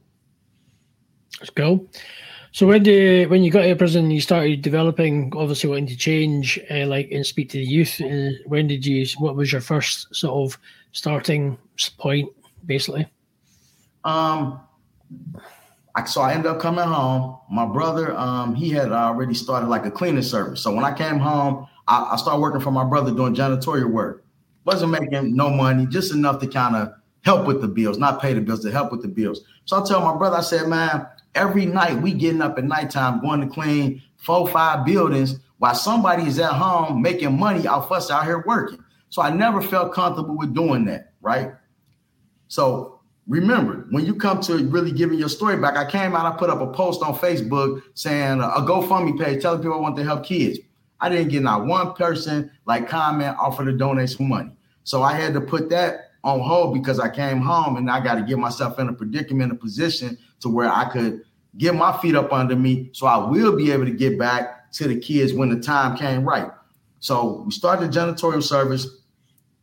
Let's 1.39 1.51
go. 1.51 1.87
So 2.51 2.65
when 2.65 2.83
the 2.83 3.25
when 3.27 3.43
you 3.43 3.51
got 3.51 3.65
out 3.65 3.71
of 3.71 3.77
prison, 3.77 4.09
you 4.09 4.21
started 4.21 4.61
developing, 4.61 5.31
obviously 5.35 5.69
wanting 5.69 5.87
to 5.87 5.97
change, 5.97 6.59
uh, 6.71 6.87
like 6.87 7.11
and 7.11 7.25
speak 7.25 7.49
to 7.51 7.57
the 7.57 7.63
youth. 7.63 8.01
Uh, 8.01 8.31
when 8.45 8.67
did 8.67 8.85
you? 8.85 9.05
What 9.19 9.35
was 9.35 9.51
your 9.51 9.61
first 9.61 10.13
sort 10.15 10.33
of 10.33 10.59
starting 10.91 11.57
point, 11.97 12.29
basically? 12.65 13.07
Um, 14.03 14.59
so 16.07 16.21
I 16.21 16.33
ended 16.33 16.47
up 16.47 16.59
coming 16.59 16.85
home. 16.85 17.37
My 17.51 17.65
brother, 17.65 18.17
um, 18.17 18.55
he 18.55 18.69
had 18.69 18.91
already 18.91 19.33
started 19.33 19.67
like 19.67 19.85
a 19.85 19.91
cleaning 19.91 20.23
service. 20.23 20.61
So 20.61 20.73
when 20.73 20.85
I 20.85 20.93
came 20.93 21.19
home, 21.19 21.67
I, 21.87 22.11
I 22.13 22.15
started 22.15 22.41
working 22.41 22.61
for 22.61 22.71
my 22.71 22.83
brother 22.83 23.11
doing 23.11 23.35
janitorial 23.35 23.91
work. 23.91 24.23
Wasn't 24.65 24.91
making 24.91 25.35
no 25.35 25.49
money, 25.49 25.85
just 25.87 26.13
enough 26.13 26.39
to 26.41 26.47
kind 26.47 26.75
of 26.75 26.93
help 27.23 27.45
with 27.47 27.61
the 27.61 27.67
bills, 27.67 27.97
not 27.97 28.21
pay 28.21 28.33
the 28.33 28.41
bills, 28.41 28.61
to 28.61 28.71
help 28.71 28.91
with 28.91 29.01
the 29.01 29.07
bills. 29.07 29.41
So 29.65 29.81
I 29.81 29.85
tell 29.85 30.01
my 30.01 30.17
brother, 30.17 30.37
I 30.37 30.41
said, 30.41 30.67
man, 30.67 31.05
every 31.35 31.65
night 31.65 32.01
we 32.01 32.13
getting 32.13 32.41
up 32.41 32.57
at 32.57 32.63
nighttime 32.63 33.21
going 33.21 33.41
to 33.41 33.47
clean 33.47 34.01
four, 34.17 34.47
five 34.47 34.85
buildings 34.85 35.39
while 35.57 35.75
somebody 35.75 36.23
is 36.23 36.39
at 36.39 36.51
home 36.53 37.01
making 37.01 37.37
money 37.37 37.67
off 37.67 37.91
us 37.91 38.09
out 38.09 38.25
here 38.25 38.43
working. 38.45 38.83
So 39.09 39.21
I 39.21 39.29
never 39.29 39.61
felt 39.61 39.93
comfortable 39.93 40.37
with 40.37 40.53
doing 40.53 40.85
that, 40.85 41.13
right? 41.21 41.51
So 42.47 42.99
remember, 43.27 43.87
when 43.91 44.05
you 44.05 44.15
come 44.15 44.41
to 44.41 44.57
really 44.67 44.91
giving 44.91 45.19
your 45.19 45.29
story 45.29 45.57
back, 45.57 45.75
I 45.75 45.89
came 45.89 46.15
out, 46.15 46.25
I 46.25 46.37
put 46.37 46.49
up 46.49 46.61
a 46.61 46.67
post 46.67 47.01
on 47.01 47.15
Facebook 47.15 47.81
saying 47.93 48.41
uh, 48.41 48.51
a 48.55 48.61
GoFundMe 48.61 49.17
page 49.19 49.41
telling 49.41 49.61
people 49.61 49.75
I 49.75 49.81
want 49.81 49.95
to 49.97 50.03
help 50.03 50.25
kids. 50.25 50.59
I 51.01 51.09
didn't 51.09 51.29
get 51.29 51.43
not 51.43 51.65
one 51.65 51.93
person 51.93 52.51
like 52.65 52.89
comment 52.89 53.37
offer 53.39 53.63
to 53.63 53.71
donate 53.71 54.09
some 54.09 54.27
money. 54.27 54.51
So 54.83 55.01
I 55.01 55.13
had 55.13 55.33
to 55.33 55.41
put 55.41 55.69
that 55.69 56.08
on 56.23 56.39
hold 56.39 56.73
because 56.73 56.99
I 56.99 57.09
came 57.09 57.39
home 57.39 57.77
and 57.77 57.89
I 57.89 58.03
got 58.03 58.15
to 58.15 58.21
get 58.21 58.37
myself 58.37 58.79
in 58.79 58.89
a 58.89 58.93
predicament, 58.93 59.51
a 59.51 59.55
position 59.55 60.17
to 60.41 60.49
where 60.49 60.69
I 60.69 60.89
could 60.89 61.21
get 61.57 61.75
my 61.75 61.97
feet 61.99 62.15
up 62.15 62.31
under 62.31 62.55
me 62.55 62.89
so 62.93 63.07
I 63.07 63.17
will 63.17 63.55
be 63.55 63.71
able 63.71 63.85
to 63.85 63.91
get 63.91 64.19
back 64.19 64.71
to 64.73 64.87
the 64.87 64.99
kids 64.99 65.33
when 65.33 65.49
the 65.49 65.59
time 65.59 65.97
came 65.97 66.23
right. 66.23 66.51
So 66.99 67.43
we 67.45 67.51
started 67.51 67.91
the 67.91 67.99
janitorial 67.99 68.43
service, 68.43 68.87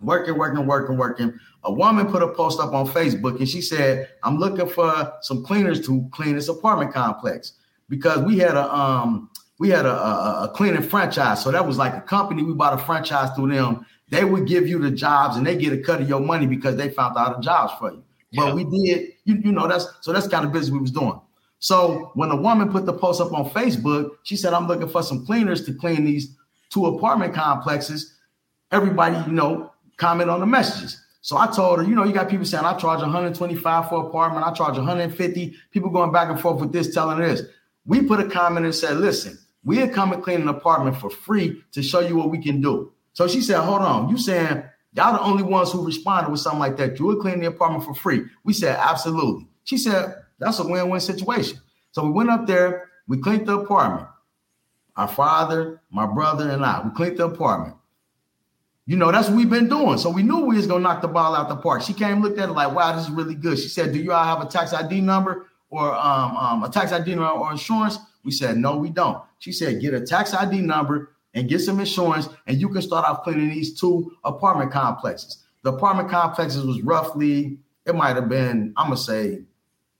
working, 0.01 0.37
working, 0.37 0.67
working, 0.67 0.97
working. 0.97 1.39
A 1.65 1.73
woman 1.73 2.07
put 2.07 2.23
a 2.23 2.29
post 2.29 2.61
up 2.61 2.73
on 2.73 2.87
Facebook 2.87 3.39
and 3.39 3.49
she 3.49 3.61
said, 3.61 4.09
I'm 4.23 4.39
looking 4.39 4.69
for 4.69 5.13
some 5.23 5.45
cleaners 5.45 5.85
to 5.87 6.09
clean 6.13 6.35
this 6.35 6.49
apartment 6.49 6.93
complex 6.93 7.53
because 7.89 8.19
we 8.25 8.39
had 8.39 8.57
a 8.57 8.75
um 8.75 9.31
we 9.59 9.71
had 9.71 9.87
a, 9.87 9.93
a, 9.93 10.45
a 10.45 10.53
cleaning 10.55 10.83
franchise. 10.83 11.43
So 11.43 11.51
that 11.51 11.67
was 11.67 11.79
like 11.79 11.95
a 11.95 12.01
company. 12.03 12.43
We 12.43 12.53
bought 12.53 12.75
a 12.75 12.79
franchise 12.85 13.31
through 13.35 13.55
them. 13.55 13.87
They 14.09 14.25
would 14.25 14.47
give 14.47 14.69
you 14.69 14.79
the 14.79 14.91
jobs 14.91 15.37
and 15.37 15.47
they 15.47 15.57
get 15.57 15.73
a 15.73 15.79
cut 15.79 16.01
of 16.01 16.09
your 16.09 16.21
money 16.21 16.47
because 16.47 16.77
they 16.77 16.91
found 16.91 17.17
out 17.17 17.37
the 17.37 17.43
jobs 17.43 17.73
for 17.79 17.93
you. 17.93 18.05
But 18.35 18.49
yeah. 18.49 18.55
we 18.55 18.65
did, 18.65 19.13
you, 19.25 19.37
you 19.37 19.53
know, 19.53 19.67
that's 19.67 19.87
so 20.01 20.13
that's 20.13 20.29
kind 20.29 20.45
of 20.45 20.53
business 20.53 20.71
we 20.71 20.79
was 20.79 20.91
doing. 20.91 21.21
So 21.59 22.13
when 22.15 22.31
a 22.31 22.37
woman 22.37 22.71
put 22.71 22.87
the 22.87 22.93
post 22.93 23.21
up 23.21 23.33
on 23.33 23.49
Facebook, 23.51 24.11
she 24.25 24.37
said, 24.37 24.53
I'm 24.53 24.69
looking 24.69 24.89
for 24.89 25.03
some 25.03 25.25
cleaners 25.25 25.65
to 25.65 25.75
clean 25.75 26.05
these 26.05 26.37
two 26.71 26.87
apartment 26.87 27.35
complexes. 27.35 28.15
Everybody, 28.71 29.17
you 29.27 29.33
know, 29.33 29.73
comment 29.97 30.31
on 30.31 30.41
the 30.41 30.47
messages. 30.47 31.03
So 31.23 31.37
I 31.37 31.49
told 31.49 31.81
her, 31.81 31.85
you 31.85 31.95
know, 31.95 32.05
you 32.05 32.13
got 32.13 32.29
people 32.29 32.45
saying 32.45 32.65
I 32.65 32.75
charge 32.75 33.01
125 33.01 33.89
for 33.89 34.07
apartment, 34.07 34.47
I 34.47 34.53
charge 34.53 34.77
150. 34.77 35.57
People 35.73 35.91
going 35.91 36.13
back 36.13 36.29
and 36.29 36.39
forth 36.39 36.61
with 36.61 36.73
this, 36.73 36.95
telling 36.95 37.19
this. 37.19 37.43
We 37.85 38.03
put 38.03 38.21
a 38.21 38.29
comment 38.29 38.67
and 38.67 38.75
said, 38.75 38.99
listen, 38.99 39.39
we'll 39.65 39.89
come 39.89 40.13
and 40.13 40.23
clean 40.23 40.43
an 40.43 40.49
apartment 40.49 40.97
for 40.97 41.11
free 41.11 41.63
to 41.73 41.83
show 41.83 42.01
you 42.01 42.17
what 42.17 42.31
we 42.31 42.41
can 42.41 42.61
do. 42.61 42.93
So 43.17 43.27
she 43.27 43.41
said, 43.41 43.61
hold 43.61 43.81
on, 43.81 44.11
you 44.11 44.19
saying 44.19 44.63
y'all 44.93 45.15
the 45.15 45.23
only 45.23 45.43
ones 45.43 45.73
who 45.73 45.87
responded 45.87 46.31
with 46.31 46.39
something 46.39 46.61
like 46.61 46.77
that. 46.77 46.99
You 46.99 47.07
would 47.07 47.21
clean 47.21 47.41
the 47.41 47.47
apartment 47.47 47.83
for 47.85 47.95
free. 47.95 48.27
We 48.45 48.53
said, 48.53 48.77
absolutely. 48.79 49.49
She 49.65 49.79
said, 49.79 50.17
that's 50.39 50.59
a 50.59 50.69
win-win 50.69 51.01
situation. 51.01 51.59
So 51.93 52.05
we 52.05 52.11
went 52.11 52.29
up 52.29 52.47
there, 52.47 52.91
we 53.09 53.17
cleaned 53.17 53.47
the 53.47 53.61
apartment. 53.61 54.07
Our 54.99 55.09
father, 55.09 55.81
my 55.91 56.05
brother, 56.05 56.51
and 56.51 56.63
I, 56.63 56.83
we 56.85 56.91
cleaned 56.91 57.17
the 57.17 57.25
apartment. 57.25 57.77
You 58.85 58.97
know, 58.97 59.11
that's 59.11 59.29
what 59.29 59.39
we've 59.39 59.49
been 59.49 59.71
doing. 59.71 59.97
So 59.97 60.11
we 60.11 60.23
knew 60.23 60.41
we 60.41 60.57
was 60.57 60.67
gonna 60.67 60.83
knock 60.83 61.01
the 61.01 61.09
ball 61.09 61.35
out 61.35 61.49
the 61.49 61.57
park. 61.57 61.81
She 61.81 61.95
came, 61.95 62.21
looked 62.21 62.39
at 62.39 62.51
it 62.51 62.53
like, 62.53 62.75
wow, 62.75 62.95
this 62.95 63.07
is 63.07 63.11
really 63.11 63.35
good. 63.35 63.59
She 63.59 63.69
said, 63.69 63.95
Do 63.95 63.99
you 63.99 64.13
all 64.13 64.25
have 64.25 64.43
a 64.43 64.47
tax 64.47 64.75
ID 64.75 65.01
number 65.01 65.47
or 65.71 65.95
um, 65.95 66.37
um, 66.37 66.65
a 66.65 66.69
tax 66.69 66.93
ID 66.93 67.15
number 67.15 67.31
or 67.31 67.51
insurance? 67.51 67.97
We 68.25 68.31
said, 68.31 68.59
No, 68.59 68.77
we 68.77 68.91
don't. 68.91 69.23
She 69.39 69.53
said, 69.53 69.81
Get 69.81 69.95
a 69.95 70.03
tax 70.03 70.35
ID 70.35 70.61
number 70.61 71.16
and 71.37 71.49
get 71.49 71.61
some 71.61 71.79
insurance, 71.79 72.29
and 72.47 72.59
you 72.61 72.69
can 72.69 72.83
start 72.83 73.07
off 73.07 73.23
cleaning 73.23 73.51
these 73.51 73.79
two 73.79 74.11
apartment 74.25 74.73
complexes. 74.73 75.45
The 75.63 75.73
apartment 75.73 76.09
complexes 76.09 76.65
was 76.65 76.81
roughly, 76.83 77.59
it 77.85 77.95
might 77.95 78.17
have 78.17 78.29
been, 78.29 78.73
I'm 78.77 78.87
gonna 78.87 78.97
say 78.97 79.43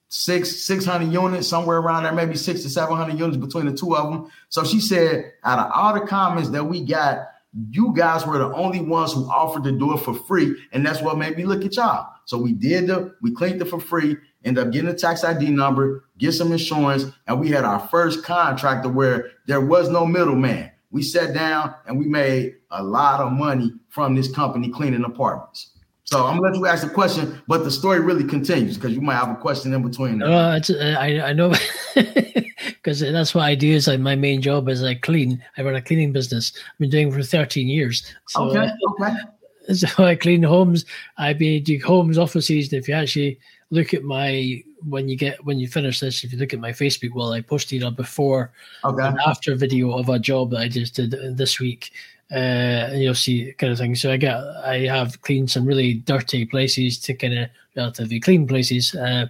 six, 0.09 0.65
600 0.65 1.13
units, 1.13 1.47
somewhere 1.47 1.79
around 1.79 2.05
there, 2.05 2.13
maybe 2.13 2.37
six 2.37 2.63
to 2.63 2.71
700 2.71 3.19
units 3.19 3.37
between 3.37 3.67
the 3.67 3.77
two 3.77 3.95
of 3.95 4.11
them. 4.11 4.31
So 4.49 4.65
she 4.65 4.81
said, 4.81 5.33
out 5.45 5.59
of 5.59 5.71
all 5.75 5.95
the 5.95 6.07
comments 6.07 6.51
that 6.51 6.65
we 6.65 6.81
got, 6.81 7.29
you 7.71 7.93
guys 7.95 8.27
were 8.27 8.39
the 8.39 8.53
only 8.55 8.81
ones 8.81 9.13
who 9.13 9.25
offered 9.31 9.65
to 9.65 9.73
do 9.73 9.95
it 9.95 9.99
for 9.99 10.15
free. 10.15 10.57
And 10.73 10.85
that's 10.85 11.03
what 11.03 11.19
made 11.19 11.37
me 11.37 11.45
look 11.45 11.65
at 11.65 11.77
y'all. 11.77 12.13
So 12.25 12.39
we 12.39 12.53
did 12.53 12.87
the, 12.87 13.15
we 13.23 13.33
cleaned 13.33 13.61
it 13.61 13.67
for 13.67 13.81
free, 13.81 14.17
end 14.45 14.59
up 14.59 14.71
getting 14.71 14.91
a 14.91 14.95
tax 14.95 15.25
ID 15.25 15.51
number, 15.51 16.05
get 16.19 16.33
some 16.33 16.53
insurance, 16.53 17.07
and 17.27 17.41
we 17.41 17.49
had 17.49 17.65
our 17.65 17.81
first 17.89 18.25
contractor 18.25 18.89
where 18.89 19.31
there 19.47 19.61
was 19.61 19.89
no 19.89 20.07
middleman. 20.07 20.71
We 20.97 21.03
sat 21.03 21.35
down 21.35 21.75
and 21.87 21.99
we 21.99 22.07
made 22.07 22.55
a 22.71 22.83
lot 22.83 23.21
of 23.21 23.31
money 23.31 23.71
from 23.91 24.15
this 24.15 24.33
company 24.33 24.71
cleaning 24.71 25.05
apartments. 25.05 25.73
So 26.05 26.25
I'm 26.25 26.39
gonna 26.39 26.53
let 26.53 26.57
you 26.57 26.67
ask 26.67 26.83
the 26.83 26.89
question, 26.89 27.43
but 27.47 27.65
the 27.65 27.71
story 27.71 28.01
really 28.01 28.25
continues 28.25 28.79
because 28.79 28.95
you 28.95 29.03
might 29.03 29.17
have 29.17 29.29
a 29.29 29.35
question 29.35 29.75
in 29.75 29.83
between. 29.83 30.23
Uh, 30.23 30.59
I 30.99 31.21
I 31.21 31.33
know 31.35 31.53
because 31.95 33.01
that's 33.01 33.35
what 33.35 33.45
I 33.45 33.55
do. 33.55 33.73
Is 33.73 33.89
like 33.89 34.01
my 34.01 34.17
main 34.17 34.41
job 34.41 34.71
is 34.71 34.83
I 34.83 34.95
clean. 34.95 35.45
I 35.59 35.63
run 35.63 35.75
a 35.75 35.83
cleaning 35.83 36.15
business. 36.15 36.55
I've 36.57 36.79
been 36.79 36.89
doing 36.89 37.13
for 37.13 37.23
13 37.23 37.69
years. 37.69 38.11
So, 38.29 38.45
okay. 38.45 38.71
Okay. 38.89 39.15
So 39.75 40.05
I 40.05 40.15
clean 40.15 40.45
homes. 40.45 40.85
I 41.19 41.33
be 41.33 41.59
do 41.59 41.77
homes, 41.85 42.19
offices. 42.19 42.73
And 42.73 42.81
if 42.81 42.87
you 42.87 42.95
actually 42.95 43.41
look 43.71 43.95
at 43.95 44.05
my 44.05 44.63
when 44.85 45.09
you 45.09 45.17
get 45.17 45.45
when 45.45 45.59
you 45.59 45.69
finish 45.69 46.01
this, 46.01 46.25
if 46.25 46.33
you 46.33 46.39
look 46.39 46.53
at 46.53 46.61
my 46.61 46.73
Facebook 46.73 47.15
wall, 47.15 47.33
I 47.33 47.41
posted 47.41 47.83
a 47.83 47.91
before 47.91 48.53
okay. 48.85 49.07
and 49.07 49.19
after 49.27 49.55
video 49.55 49.97
of 49.97 50.09
a 50.09 50.19
job 50.19 50.51
that 50.51 50.61
I 50.61 50.69
just 50.69 50.95
did 50.95 51.11
this 51.37 51.61
week. 51.61 51.93
Uh, 52.33 52.91
and 52.91 53.01
you'll 53.01 53.15
see 53.15 53.53
kind 53.59 53.73
of 53.73 53.79
thing. 53.79 53.95
So 53.95 54.11
I 54.11 54.17
get 54.17 54.37
I 54.65 54.81
have 54.87 55.21
cleaned 55.23 55.51
some 55.51 55.65
really 55.65 55.95
dirty 55.95 56.45
places 56.45 56.99
to 57.01 57.15
kind 57.15 57.39
of 57.39 57.49
relatively 57.77 58.19
clean 58.19 58.49
places. 58.49 58.95
Uh, 58.95 59.27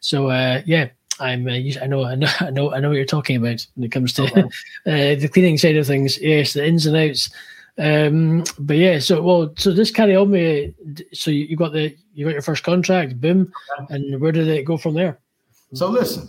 so 0.00 0.28
uh, 0.28 0.60
yeah, 0.66 0.88
I'm. 1.20 1.46
Uh, 1.46 1.52
I 1.52 1.86
know. 1.86 2.04
I 2.04 2.14
know. 2.14 2.28
I 2.40 2.50
know. 2.50 2.72
I 2.72 2.80
know 2.80 2.88
what 2.88 2.96
you're 2.96 3.06
talking 3.06 3.36
about 3.36 3.66
when 3.74 3.84
it 3.84 3.92
comes 3.92 4.12
to 4.14 4.24
okay. 4.24 4.42
uh, 4.86 5.20
the 5.20 5.30
cleaning 5.32 5.58
side 5.58 5.76
of 5.76 5.86
things. 5.86 6.20
Yes, 6.20 6.52
the 6.52 6.66
ins 6.66 6.86
and 6.86 6.96
outs. 6.96 7.30
Um, 7.76 8.44
but 8.58 8.76
yeah, 8.76 8.98
so 9.00 9.20
well, 9.20 9.52
so 9.56 9.72
this 9.72 9.90
carry 9.90 10.14
on 10.14 10.30
me. 10.30 10.74
So 11.12 11.30
you, 11.30 11.44
you 11.46 11.56
got 11.56 11.72
the 11.72 11.96
you 12.14 12.24
got 12.24 12.32
your 12.32 12.42
first 12.42 12.62
contract, 12.62 13.20
boom, 13.20 13.52
and 13.88 14.20
where 14.20 14.32
did 14.32 14.48
it 14.48 14.64
go 14.64 14.76
from 14.76 14.94
there? 14.94 15.18
So 15.72 15.88
listen, 15.88 16.28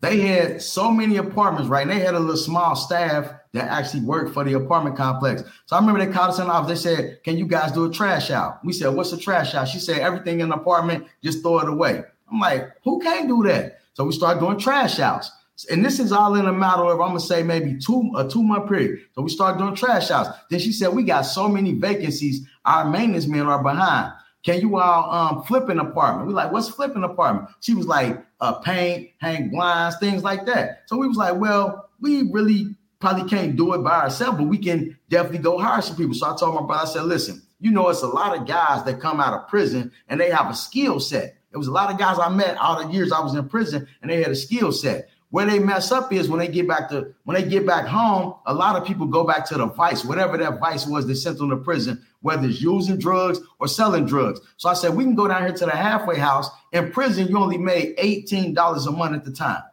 they 0.00 0.20
had 0.20 0.62
so 0.62 0.92
many 0.92 1.16
apartments, 1.16 1.68
right? 1.68 1.82
And 1.82 1.90
they 1.90 1.98
had 1.98 2.14
a 2.14 2.20
little 2.20 2.36
small 2.36 2.76
staff 2.76 3.32
that 3.52 3.68
actually 3.70 4.02
worked 4.02 4.32
for 4.32 4.44
the 4.44 4.54
apartment 4.54 4.96
complex. 4.96 5.42
So 5.66 5.74
I 5.74 5.80
remember 5.80 6.04
they 6.04 6.12
called 6.12 6.30
us 6.30 6.38
in 6.38 6.46
the 6.46 6.52
office. 6.52 6.84
They 6.84 6.94
said, 6.94 7.22
"Can 7.24 7.36
you 7.38 7.46
guys 7.46 7.72
do 7.72 7.86
a 7.86 7.90
trash 7.90 8.30
out?" 8.30 8.64
We 8.64 8.72
said, 8.72 8.94
"What's 8.94 9.12
a 9.12 9.18
trash 9.18 9.54
out?" 9.54 9.66
She 9.66 9.80
said, 9.80 9.98
"Everything 9.98 10.40
in 10.40 10.50
the 10.50 10.56
apartment, 10.56 11.06
just 11.24 11.42
throw 11.42 11.58
it 11.58 11.68
away." 11.68 12.04
I'm 12.30 12.38
like, 12.38 12.70
"Who 12.84 13.00
can't 13.00 13.26
do 13.26 13.42
that?" 13.44 13.80
So 13.94 14.04
we 14.04 14.12
started 14.12 14.40
doing 14.40 14.58
trash 14.58 15.00
outs. 15.00 15.30
And 15.70 15.84
this 15.84 16.00
is 16.00 16.12
all 16.12 16.34
in 16.34 16.46
a 16.46 16.52
matter 16.52 16.82
of, 16.82 17.00
I'm 17.00 17.08
gonna 17.08 17.20
say 17.20 17.42
maybe 17.42 17.78
two 17.78 18.12
a 18.16 18.28
two 18.28 18.42
month 18.42 18.68
period. 18.68 19.00
So 19.14 19.22
we 19.22 19.30
started 19.30 19.58
doing 19.58 19.74
trash 19.74 20.10
outs. 20.10 20.30
Then 20.50 20.60
she 20.60 20.72
said, 20.72 20.88
We 20.88 21.04
got 21.04 21.22
so 21.22 21.48
many 21.48 21.72
vacancies, 21.72 22.46
our 22.64 22.88
maintenance 22.88 23.26
men 23.26 23.46
are 23.46 23.62
behind. 23.62 24.12
Can 24.44 24.60
you 24.60 24.76
all 24.76 25.10
um, 25.10 25.42
flip 25.44 25.68
an 25.70 25.78
apartment? 25.78 26.28
We 26.28 26.34
like, 26.34 26.52
what's 26.52 26.68
flipping 26.68 27.02
apartment? 27.02 27.48
She 27.60 27.72
was 27.72 27.86
like, 27.86 28.22
uh, 28.40 28.52
paint, 28.60 29.08
hang 29.18 29.48
blinds, 29.48 29.96
things 29.98 30.22
like 30.22 30.44
that. 30.44 30.82
So 30.84 30.98
we 30.98 31.08
was 31.08 31.16
like, 31.16 31.36
well, 31.36 31.88
we 32.00 32.30
really 32.30 32.76
probably 33.00 33.28
can't 33.28 33.56
do 33.56 33.72
it 33.72 33.78
by 33.78 34.02
ourselves, 34.02 34.36
but 34.36 34.48
we 34.48 34.58
can 34.58 34.98
definitely 35.08 35.38
go 35.38 35.56
hire 35.56 35.80
some 35.80 35.96
people. 35.96 36.12
So 36.12 36.30
I 36.30 36.36
told 36.36 36.54
my 36.54 36.66
brother, 36.66 36.82
I 36.82 36.92
said, 36.92 37.04
listen, 37.04 37.40
you 37.58 37.70
know, 37.70 37.88
it's 37.88 38.02
a 38.02 38.06
lot 38.06 38.36
of 38.36 38.46
guys 38.46 38.84
that 38.84 39.00
come 39.00 39.18
out 39.18 39.32
of 39.32 39.48
prison 39.48 39.90
and 40.08 40.20
they 40.20 40.28
have 40.30 40.50
a 40.50 40.54
skill 40.54 41.00
set. 41.00 41.36
It 41.54 41.56
was 41.56 41.68
a 41.68 41.72
lot 41.72 41.90
of 41.90 41.98
guys 41.98 42.18
I 42.18 42.28
met 42.28 42.58
all 42.58 42.84
the 42.84 42.92
years 42.92 43.12
I 43.12 43.20
was 43.20 43.34
in 43.34 43.48
prison, 43.48 43.86
and 44.02 44.10
they 44.10 44.20
had 44.20 44.32
a 44.32 44.36
skill 44.36 44.72
set. 44.72 45.08
Where 45.34 45.46
they 45.46 45.58
mess 45.58 45.90
up 45.90 46.12
is 46.12 46.28
when 46.28 46.38
they 46.38 46.46
get 46.46 46.68
back 46.68 46.88
to 46.90 47.12
when 47.24 47.34
they 47.34 47.42
get 47.48 47.66
back 47.66 47.86
home. 47.86 48.34
A 48.46 48.54
lot 48.54 48.76
of 48.76 48.86
people 48.86 49.04
go 49.04 49.24
back 49.24 49.44
to 49.46 49.56
the 49.58 49.66
vice, 49.66 50.04
whatever 50.04 50.38
that 50.38 50.60
vice 50.60 50.86
was 50.86 51.08
they 51.08 51.14
sent 51.14 51.38
them 51.38 51.50
to 51.50 51.56
prison, 51.56 52.00
whether 52.20 52.46
it's 52.46 52.60
using 52.62 52.98
drugs 52.98 53.40
or 53.58 53.66
selling 53.66 54.06
drugs. 54.06 54.38
So 54.58 54.68
I 54.68 54.74
said 54.74 54.94
we 54.94 55.02
can 55.02 55.16
go 55.16 55.26
down 55.26 55.42
here 55.42 55.52
to 55.52 55.64
the 55.66 55.72
halfway 55.72 56.20
house. 56.20 56.48
In 56.70 56.92
prison, 56.92 57.26
you 57.26 57.36
only 57.36 57.58
made 57.58 57.96
eighteen 57.98 58.54
dollars 58.54 58.86
a 58.86 58.92
month 58.92 59.16
at 59.16 59.24
the 59.24 59.32
time. 59.32 59.64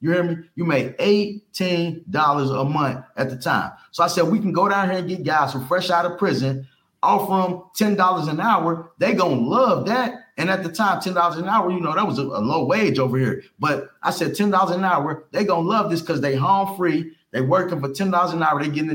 You 0.00 0.10
hear 0.10 0.24
me? 0.24 0.36
You 0.56 0.64
made 0.64 0.96
eighteen 0.98 2.04
dollars 2.10 2.50
a 2.50 2.64
month 2.64 3.04
at 3.16 3.30
the 3.30 3.36
time. 3.36 3.70
So 3.92 4.02
I 4.02 4.08
said 4.08 4.24
we 4.24 4.40
can 4.40 4.52
go 4.52 4.68
down 4.68 4.90
here 4.90 4.98
and 4.98 5.08
get 5.08 5.22
guys 5.22 5.52
who 5.52 5.64
fresh 5.66 5.90
out 5.90 6.06
of 6.06 6.18
prison, 6.18 6.66
offer 7.04 7.52
them 7.52 7.62
ten 7.76 7.94
dollars 7.94 8.26
an 8.26 8.40
hour. 8.40 8.90
They 8.98 9.14
gonna 9.14 9.36
love 9.36 9.86
that 9.86 10.23
and 10.36 10.50
at 10.50 10.62
the 10.64 10.68
time, 10.68 11.00
ten 11.00 11.14
dollars 11.14 11.38
an 11.38 11.48
hour, 11.48 11.70
you 11.70 11.80
know, 11.80 11.94
that 11.94 12.06
was 12.06 12.18
a, 12.18 12.22
a, 12.22 12.42
low 12.42 12.64
wage 12.64 12.98
over 12.98 13.16
here. 13.16 13.42
But 13.58 13.90
I 14.02 14.10
said 14.10 14.34
ten 14.34 14.50
dollars 14.50 14.74
an 14.74 14.84
hour, 14.84 15.26
they 15.30 15.44
gonna 15.44 15.66
love 15.66 15.90
this 15.90 16.00
because 16.00 16.20
they 16.20 16.34
home 16.34 16.76
free. 16.76 17.16
They 17.30 17.40
working 17.40 17.80
for 17.80 17.92
ten 17.92 18.10
dollars 18.10 18.32
an 18.32 18.42
hour. 18.42 18.60
They 18.62 18.68
getting 18.68 18.90